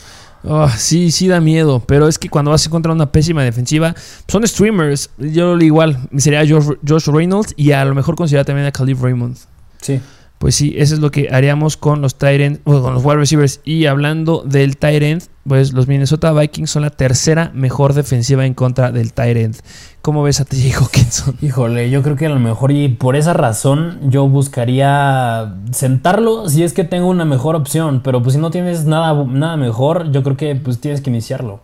[0.44, 3.96] Oh, sí, sí da miedo, pero es que cuando vas a encontrar una pésima defensiva,
[4.28, 5.10] son streamers.
[5.18, 9.38] Yo igual, sería Josh, Reynolds y a lo mejor considera también a Khalif Raymond.
[9.82, 10.00] Sí.
[10.42, 13.62] Pues sí, eso es lo que haríamos con los o con los wide receivers.
[13.64, 18.92] Y hablando del Tyrant, pues los Minnesota Vikings son la tercera mejor defensiva en contra
[18.92, 19.58] del Tyrant.
[20.02, 21.38] ¿Cómo ves a TJ Hawkinson?
[21.44, 26.64] Híjole, yo creo que a lo mejor y por esa razón yo buscaría sentarlo si
[26.64, 28.02] es que tengo una mejor opción.
[28.04, 31.62] Pero pues si no tienes nada, nada mejor, yo creo que pues tienes que iniciarlo.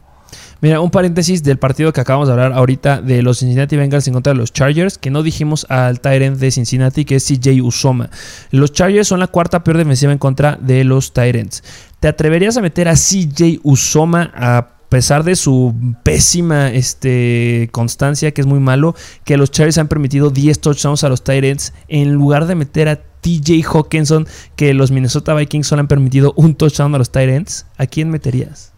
[0.59, 4.13] Mira, un paréntesis del partido que acabamos de hablar ahorita de los Cincinnati Bengals en
[4.13, 8.09] contra de los Chargers, que no dijimos al Tyrant de Cincinnati, que es CJ Usoma.
[8.49, 11.63] Los Chargers son la cuarta peor defensiva en contra de los Tyrants.
[11.99, 18.41] ¿Te atreverías a meter a CJ Usoma a pesar de su pésima este, constancia, que
[18.41, 22.47] es muy malo, que los Chargers han permitido 10 touchdowns a los Tyrants, en lugar
[22.47, 26.97] de meter a TJ Hawkinson, que los Minnesota Vikings solo han permitido un touchdown a
[26.97, 28.73] los Tyrants, ¿a quién meterías?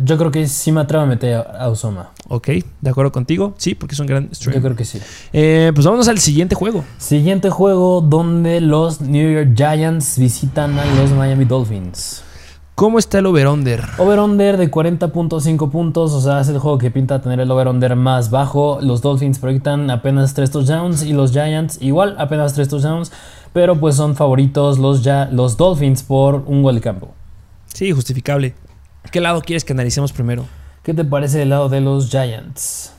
[0.00, 2.12] Yo creo que sí me atrevo a meter a Usoma.
[2.28, 2.48] Ok,
[2.80, 3.54] ¿de acuerdo contigo?
[3.58, 4.54] Sí, porque es un gran stream.
[4.54, 5.00] Yo creo que sí.
[5.32, 6.84] Eh, pues vámonos al siguiente juego.
[6.98, 12.22] Siguiente juego donde los New York Giants visitan a los Miami Dolphins.
[12.76, 13.82] ¿Cómo está el over-under?
[13.98, 18.30] Over-under de 40.5 puntos, o sea, es el juego que pinta tener el over-under más
[18.30, 18.78] bajo.
[18.80, 23.10] Los Dolphins proyectan apenas 3 touchdowns y los Giants igual apenas 3 touchdowns,
[23.52, 27.08] pero pues son favoritos los, ya, los Dolphins por un gol de campo.
[27.74, 28.54] Sí, justificable.
[29.10, 30.46] ¿Qué lado quieres que analicemos primero?
[30.82, 32.92] ¿Qué te parece el lado de los Giants?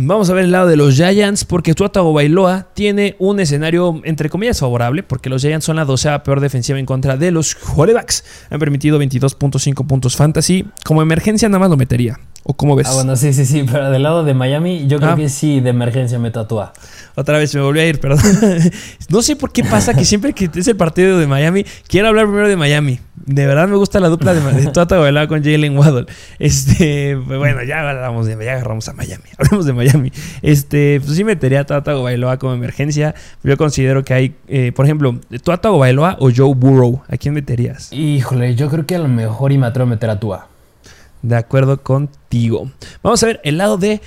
[0.00, 4.30] Vamos a ver el lado de los Giants porque Tua Bailoa tiene un escenario entre
[4.30, 8.24] comillas favorable porque los Giants son la docea peor defensiva en contra de los quarterbacks.
[8.50, 10.66] Han permitido 22.5 puntos fantasy.
[10.84, 12.20] Como emergencia nada más lo metería.
[12.50, 12.86] ¿O cómo ves?
[12.88, 15.16] Ah, bueno, sí, sí, sí, pero del lado de Miami yo creo ah.
[15.16, 16.72] que sí, de emergencia me tatúa.
[17.14, 18.24] Otra vez me volví a ir, perdón.
[19.10, 22.24] no sé por qué pasa que siempre que es el partido de Miami, quiero hablar
[22.24, 23.00] primero de Miami.
[23.16, 24.86] De verdad me gusta la dupla de, de Tua
[25.28, 26.06] con Jalen Waddle.
[26.38, 29.24] Este, bueno, ya hablamos de, ya agarramos a Miami.
[29.36, 30.10] Hablamos de Miami.
[30.40, 33.14] Este, pues sí metería a Tua Bailoa como emergencia.
[33.42, 37.02] Yo considero que hay, eh, por ejemplo, Tua Bailoa o Joe Burrow.
[37.08, 37.92] ¿A quién meterías?
[37.92, 40.48] Híjole, yo creo que a lo mejor y me atrevo a meter a Tua.
[41.22, 42.70] De acuerdo contigo.
[43.02, 44.00] Vamos a ver el lado de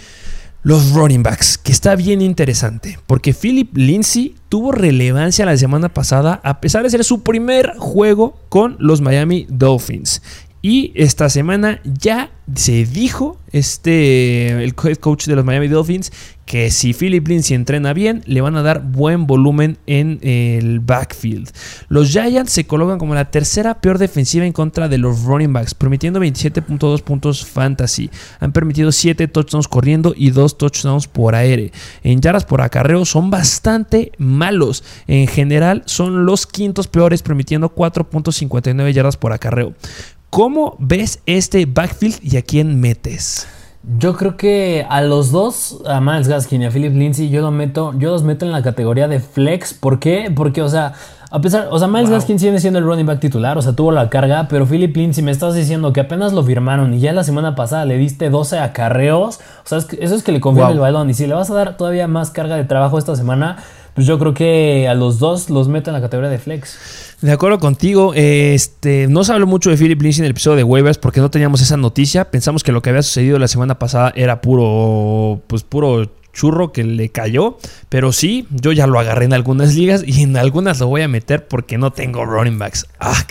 [0.63, 6.39] los running backs, que está bien interesante, porque Philip Lindsay tuvo relevancia la semana pasada
[6.43, 10.21] a pesar de ser su primer juego con los Miami Dolphins.
[10.61, 16.11] Y esta semana ya se dijo este el head coach de los Miami Dolphins
[16.45, 21.49] que si Philip Lindsay entrena bien, le van a dar buen volumen en el backfield.
[21.87, 25.73] Los Giants se colocan como la tercera peor defensiva en contra de los running backs,
[25.73, 28.09] permitiendo 27.2 puntos fantasy.
[28.41, 31.71] Han permitido 7 touchdowns corriendo y 2 touchdowns por aire.
[32.03, 34.83] En yardas por acarreo son bastante malos.
[35.07, 39.73] En general son los quintos peores, permitiendo 4.59 yardas por acarreo.
[40.31, 43.49] ¿Cómo ves este backfield y a quién metes?
[43.99, 47.51] Yo creo que a los dos, a Miles Gaskin y a Philip Lindsay, yo los
[47.51, 49.73] meto, yo los meto en la categoría de flex.
[49.73, 50.31] ¿Por qué?
[50.33, 50.93] Porque, o sea,
[51.31, 53.91] a pesar, o sea, Miles Gaskin sigue siendo el running back titular, o sea, tuvo
[53.91, 57.25] la carga, pero Philip Lindsay me estás diciendo que apenas lo firmaron y ya la
[57.25, 61.09] semana pasada le diste 12 acarreos, o sea, eso es que le conviene el balón.
[61.09, 63.57] Y si le vas a dar todavía más carga de trabajo esta semana,
[63.93, 66.77] pues yo creo que a los dos los meto en la categoría de flex.
[67.21, 70.63] De acuerdo contigo, este, no se habló mucho de Philip Lindsay en el episodio de
[70.63, 72.31] waivers porque no teníamos esa noticia.
[72.31, 76.83] Pensamos que lo que había sucedido la semana pasada era puro, pues puro churro que
[76.83, 77.57] le cayó.
[77.89, 81.07] Pero sí, yo ya lo agarré en algunas ligas y en algunas lo voy a
[81.07, 82.87] meter porque no tengo running backs.
[82.99, 83.25] Ah,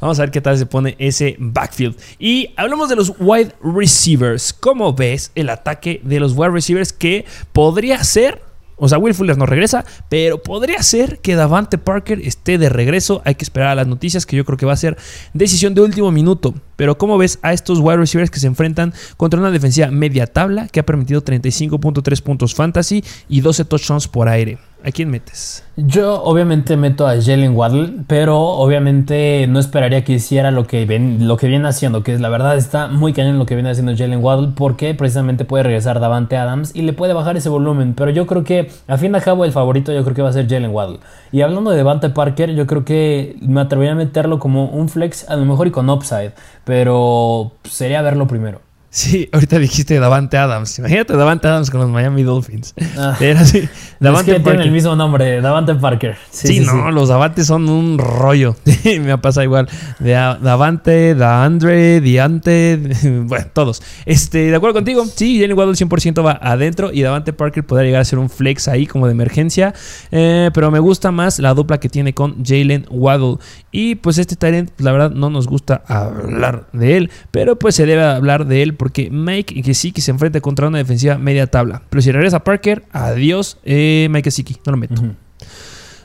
[0.00, 1.96] vamos a ver qué tal se pone ese backfield.
[2.18, 4.52] Y hablamos de los wide receivers.
[4.52, 8.47] ¿Cómo ves el ataque de los wide receivers que podría ser
[8.78, 13.22] o sea, Will Fuller no regresa, pero podría ser que Davante Parker esté de regreso.
[13.24, 14.96] Hay que esperar a las noticias, que yo creo que va a ser
[15.34, 16.54] decisión de último minuto.
[16.78, 20.68] Pero ¿cómo ves a estos wide receivers que se enfrentan contra una defensiva media tabla
[20.68, 24.58] que ha permitido 35.3 puntos fantasy y 12 touchdowns por aire?
[24.84, 25.64] ¿A quién metes?
[25.76, 31.26] Yo obviamente meto a Jalen Waddle, pero obviamente no esperaría que hiciera lo que, ven,
[31.26, 34.22] lo que viene haciendo, que la verdad está muy cañón lo que viene haciendo Jalen
[34.22, 38.28] Waddle, porque precisamente puede regresar Davante Adams y le puede bajar ese volumen, pero yo
[38.28, 40.70] creo que a fin de cabo el favorito yo creo que va a ser Jalen
[40.70, 41.00] Waddle.
[41.32, 45.28] Y hablando de Davante Parker, yo creo que me atrevería a meterlo como un flex,
[45.28, 46.32] a lo mejor y con upside,
[46.68, 48.60] pero sería verlo primero.
[48.90, 50.78] Sí, ahorita dijiste Davante Adams.
[50.78, 52.74] Imagínate Davante Adams con los Miami Dolphins.
[52.96, 53.68] Ah, Era así.
[54.00, 56.16] Davante es que tiene el mismo nombre, Davante Parker.
[56.30, 58.56] Sí, no, los Davantes son un rollo.
[58.84, 59.68] Me ha pasado igual.
[59.98, 62.80] De Davante, Daandre, Diante,
[63.24, 63.82] bueno, todos.
[64.06, 65.04] Este, de acuerdo contigo.
[65.04, 68.68] Sí, Jalen Waddle 100% va adentro y Davante Parker podría llegar a ser un flex
[68.68, 69.74] ahí como de emergencia.
[70.10, 73.36] Eh, pero me gusta más la dupla que tiene con Jalen Waddle.
[73.70, 77.84] Y pues este talent, la verdad, no nos gusta hablar de él, pero pues se
[77.84, 81.82] debe hablar de él porque Mike que se enfrenta contra una defensiva media tabla.
[81.90, 85.02] Pero si regresa Parker, adiós, eh, Mike Gesicki, no lo meto.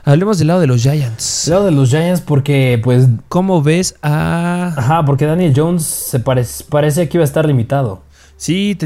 [0.06, 1.44] Hablemos del lado de los Giants.
[1.46, 3.08] Del lado de los Giants porque, pues...
[3.30, 4.74] ¿Cómo ves a...?
[4.76, 8.02] Ajá, porque Daniel Jones se parece, parece que iba a estar limitado.
[8.44, 8.76] Sí,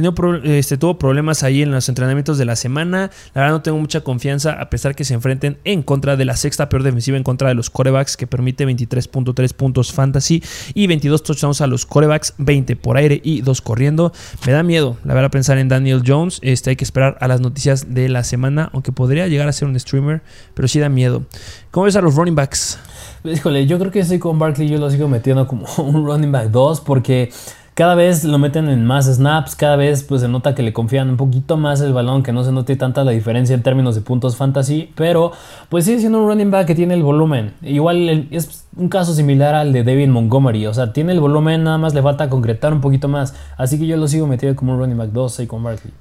[0.44, 3.11] este, tuvo problemas ahí en los entrenamientos de la semana.
[3.34, 6.36] La verdad no tengo mucha confianza a pesar que se enfrenten en contra de la
[6.36, 10.44] sexta peor defensiva en contra de los corebacks que permite 23.3 puntos fantasy
[10.74, 14.12] y 22 touchdowns a los corebacks, 20 por aire y 2 corriendo.
[14.46, 16.38] Me da miedo, la verdad, pensar en Daniel Jones.
[16.42, 19.66] Este, hay que esperar a las noticias de la semana, aunque podría llegar a ser
[19.66, 20.22] un streamer,
[20.54, 21.24] pero sí da miedo.
[21.72, 22.78] ¿Cómo ves a los running backs?
[23.24, 26.52] Híjole, yo creo que estoy con Barkley, yo lo sigo metiendo como un running back
[26.52, 27.32] 2 porque
[27.79, 31.11] cada vez lo meten en más snaps, cada vez pues se nota que le confían
[31.11, 34.01] un poquito más el balón, que no se note tanta la diferencia en términos de
[34.01, 35.31] puntos fantasy, pero
[35.68, 37.55] pues sigue siendo un running back que tiene el volumen.
[37.62, 41.79] Igual es un caso similar al de David Montgomery, o sea, tiene el volumen, nada
[41.79, 44.81] más le falta concretar un poquito más, así que yo lo sigo metiendo como un
[44.81, 45.93] running back 2 y con Barkley.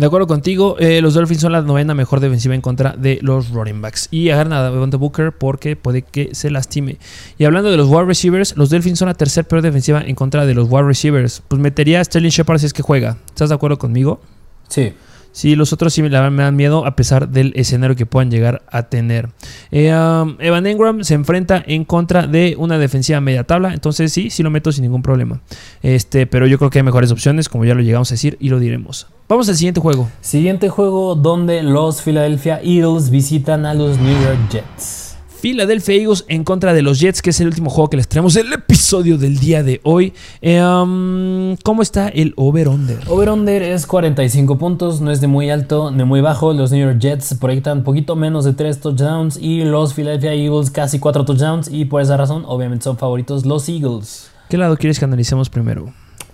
[0.00, 3.50] De acuerdo contigo, eh, los Dolphins son la novena mejor defensiva en contra de los
[3.50, 4.08] running backs.
[4.10, 6.96] Y agarran a Devonta Booker porque puede que se lastime.
[7.36, 10.46] Y hablando de los wide receivers, los Dolphins son la tercera peor defensiva en contra
[10.46, 11.42] de los wide receivers.
[11.46, 13.18] Pues metería a Sterling Shepard si es que juega.
[13.26, 14.22] ¿Estás de acuerdo conmigo?
[14.68, 14.94] Sí.
[15.32, 18.84] Sí, los otros sí me, dan miedo a pesar del escenario que puedan llegar a
[18.84, 19.28] tener.
[19.70, 23.72] Eh, Evan Engram se enfrenta en contra de una defensiva media tabla.
[23.72, 25.40] Entonces sí, sí lo meto sin ningún problema.
[25.82, 28.48] Este, pero yo creo que hay mejores opciones, como ya lo llegamos a decir y
[28.48, 29.06] lo diremos.
[29.28, 30.08] Vamos al siguiente juego.
[30.20, 34.99] Siguiente juego donde los Philadelphia Eagles visitan a los New York Jets.
[35.40, 38.36] Philadelphia Eagles en contra de los Jets, que es el último juego que les traemos
[38.36, 40.12] el episodio del día de hoy.
[40.42, 42.98] Eh, um, ¿Cómo está el over-under?
[43.08, 46.52] Over-under es 45 puntos, no es de muy alto ni muy bajo.
[46.52, 50.98] Los New York Jets proyectan poquito menos de 3 touchdowns y los Philadelphia Eagles casi
[50.98, 54.30] 4 touchdowns y por esa razón obviamente son favoritos los Eagles.
[54.50, 55.92] ¿Qué lado quieres que analicemos primero?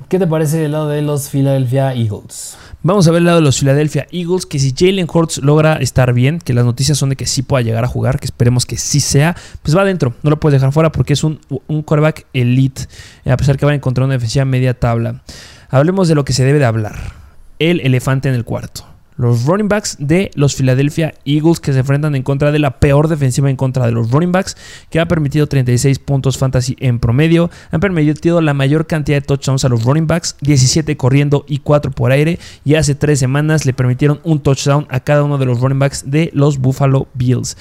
[0.09, 2.57] ¿Qué te parece el lado de los Philadelphia Eagles?
[2.83, 6.12] Vamos a ver el lado de los Philadelphia Eagles, que si Jalen Hurts logra estar
[6.12, 8.77] bien, que las noticias son de que sí pueda llegar a jugar, que esperemos que
[8.77, 12.27] sí sea, pues va adentro, no lo puedes dejar fuera porque es un, un quarterback
[12.33, 12.83] elite,
[13.24, 15.22] a pesar que va a encontrar una defensiva media tabla.
[15.68, 17.14] Hablemos de lo que se debe de hablar,
[17.59, 22.14] el elefante en el cuarto los running backs de los Philadelphia Eagles que se enfrentan
[22.14, 24.57] en contra de la peor defensiva en contra de los running backs
[24.91, 29.64] que ha permitido 36 puntos fantasy en promedio, han permitido la mayor cantidad de touchdowns
[29.64, 33.73] a los running backs, 17 corriendo y 4 por aire y hace 3 semanas le
[33.73, 37.57] permitieron un touchdown a cada uno de los running backs de los Buffalo Bills.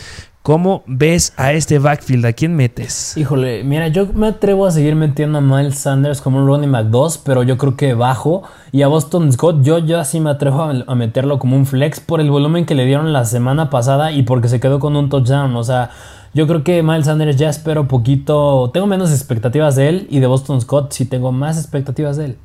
[0.45, 2.23] ¿Cómo ves a este backfield?
[2.23, 3.17] ¿A quién metes?
[3.17, 6.85] Híjole, mira, yo me atrevo a seguir metiendo a Miles Sanders como un running back
[6.89, 8.43] 2, pero yo creo que bajo.
[8.71, 12.21] Y a Boston Scott, yo ya sí me atrevo a meterlo como un flex por
[12.21, 15.55] el volumen que le dieron la semana pasada y porque se quedó con un touchdown.
[15.55, 15.89] O sea,
[16.35, 18.69] yo creo que Miles Sanders ya espero poquito.
[18.71, 22.37] Tengo menos expectativas de él y de Boston Scott sí tengo más expectativas de él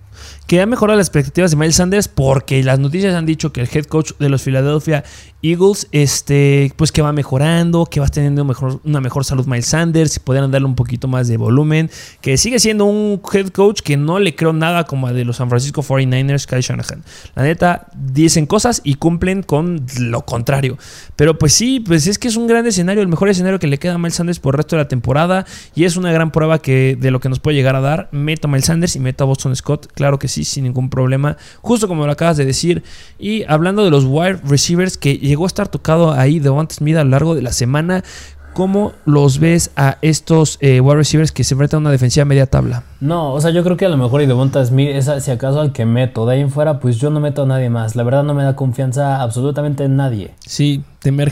[0.50, 3.68] que ha mejorado las expectativas de Miles Sanders porque las noticias han dicho que el
[3.72, 5.04] head coach de los Philadelphia
[5.42, 8.42] Eagles, este, pues que va mejorando, que va teniendo
[8.84, 11.90] una mejor salud Miles Sanders, y podrían darle un poquito más de volumen,
[12.20, 15.36] que sigue siendo un head coach que no le creo nada como a de los
[15.36, 17.04] San Francisco 49ers, Kyle Shanahan.
[17.34, 20.76] La neta, dicen cosas y cumplen con lo contrario.
[21.16, 23.78] Pero pues sí, pues es que es un gran escenario, el mejor escenario que le
[23.78, 26.60] queda a Miles Sanders por el resto de la temporada y es una gran prueba
[26.60, 28.08] que de lo que nos puede llegar a dar.
[28.12, 31.36] Meto a Miles Sanders y meto a Boston Scott, claro que sí, sin ningún problema,
[31.60, 32.82] justo como lo acabas de decir.
[33.18, 37.04] Y hablando de los wide receivers que llegó a estar tocado ahí de Smith a
[37.04, 38.04] lo largo de la semana,
[38.52, 42.46] ¿Cómo los ves a estos eh, wide receivers que se enfrentan a una defensiva media
[42.46, 42.82] tabla?
[43.00, 45.60] No, o sea, yo creo que a lo mejor y Devonta Smith es si acaso
[45.60, 46.26] al que meto.
[46.26, 47.96] De ahí en fuera, pues yo no meto a nadie más.
[47.96, 50.34] La verdad no me da confianza absolutamente en nadie.
[50.46, 50.82] Sí,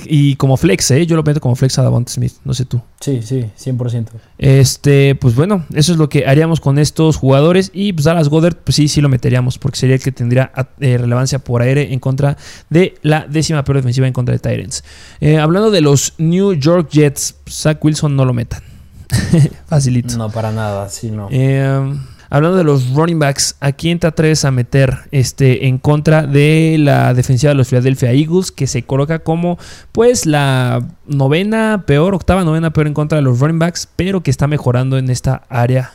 [0.06, 1.04] y como flex, ¿eh?
[1.04, 2.80] Yo lo meto como flex a Devonta Smith, no sé tú.
[3.00, 4.06] Sí, sí, 100%.
[4.38, 7.70] Este, pues bueno, eso es lo que haríamos con estos jugadores.
[7.74, 10.50] Y pues Dallas Goddard, pues sí, sí lo meteríamos, porque sería el que tendría
[10.80, 12.38] eh, relevancia por aire en contra
[12.70, 14.84] de la décima peor defensiva en contra de Tyrants.
[15.20, 18.67] Eh, hablando de los New York Jets, Zach Wilson no lo metan.
[19.66, 20.16] Facilito.
[20.16, 21.28] No, para nada, sí, no.
[21.30, 21.94] Eh,
[22.30, 26.76] hablando de los running backs, ¿a quién te atreves a meter este, en contra de
[26.78, 29.58] la defensiva de los Philadelphia Eagles, que se coloca como
[29.92, 34.30] pues la novena peor, octava novena peor en contra de los running backs, pero que
[34.30, 35.92] está mejorando en esta área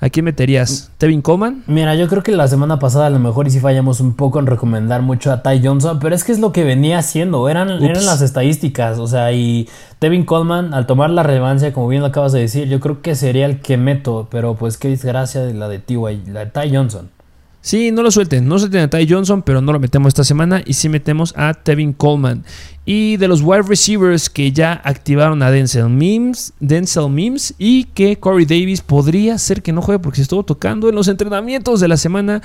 [0.00, 0.90] ¿A quién meterías?
[0.98, 1.64] ¿Tevin Coleman?
[1.66, 4.38] Mira, yo creo que la semana pasada a lo mejor y si fallamos un poco
[4.38, 7.70] en recomendar mucho a Ty Johnson, pero es que es lo que venía haciendo, eran,
[7.70, 9.68] eran las estadísticas, o sea, y
[9.98, 13.14] Tevin Coleman, al tomar la relevancia, como bien lo acabas de decir, yo creo que
[13.14, 16.74] sería el que meto, pero pues qué desgracia de la de Ty, la de Ty
[16.74, 17.10] Johnson.
[17.64, 18.46] Sí, no lo suelten.
[18.46, 20.60] No suelten a Ty Johnson, pero no lo metemos esta semana.
[20.66, 22.44] Y sí metemos a Tevin Coleman.
[22.84, 28.18] Y de los wide receivers que ya activaron a Denzel Mims, Denzel Mims y que
[28.18, 31.88] Corey Davis podría ser que no juegue porque se estuvo tocando en los entrenamientos de
[31.88, 32.42] la semana.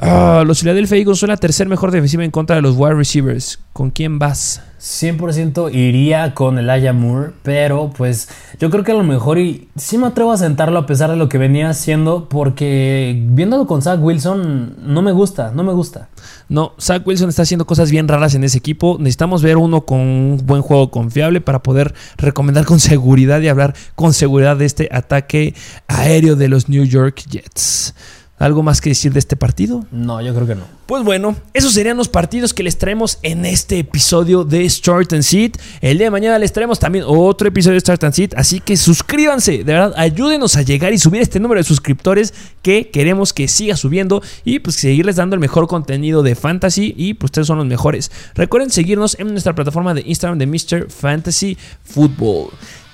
[0.00, 3.58] Ah, los Philadelphia Eagles son la tercera mejor defensiva en contra de los wide receivers.
[3.72, 4.62] ¿Con quién vas?
[4.80, 8.28] 100% iría con el Aya Moore, pero pues
[8.60, 11.16] yo creo que a lo mejor y sí me atrevo a sentarlo a pesar de
[11.16, 16.10] lo que venía haciendo, porque viéndolo con Zach Wilson no me gusta, no me gusta.
[16.48, 18.98] No, Zach Wilson está haciendo cosas bien raras en ese equipo.
[19.00, 23.74] Necesitamos ver uno con un buen juego confiable para poder recomendar con seguridad y hablar
[23.96, 25.54] con seguridad de este ataque
[25.88, 27.94] aéreo de los New York Jets.
[28.38, 29.84] ¿Algo más que decir de este partido?
[29.90, 30.62] No, yo creo que no.
[30.86, 35.22] Pues bueno, esos serían los partidos que les traemos en este episodio de Start and
[35.22, 35.58] Seat.
[35.80, 38.76] El día de mañana les traemos también otro episodio de Start and Seat, así que
[38.76, 42.32] suscríbanse, de verdad, ayúdenos a llegar y subir este número de suscriptores
[42.62, 47.14] que queremos que siga subiendo y pues seguirles dando el mejor contenido de fantasy y
[47.14, 48.12] pues ustedes son los mejores.
[48.34, 50.90] Recuerden seguirnos en nuestra plataforma de Instagram de Mr.
[50.90, 52.50] Fantasy Football.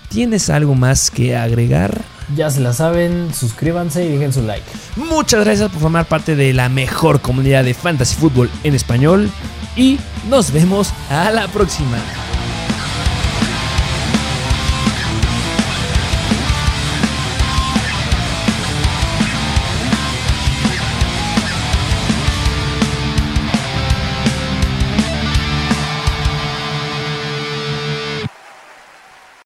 [0.09, 2.14] ¿Tienes algo más que agregar?
[2.35, 4.65] Ya se la saben, suscríbanse y dejen su like.
[4.97, 9.31] Muchas gracias por formar parte de la mejor comunidad de fantasy fútbol en español
[9.77, 9.99] y
[10.29, 11.99] nos vemos a la próxima.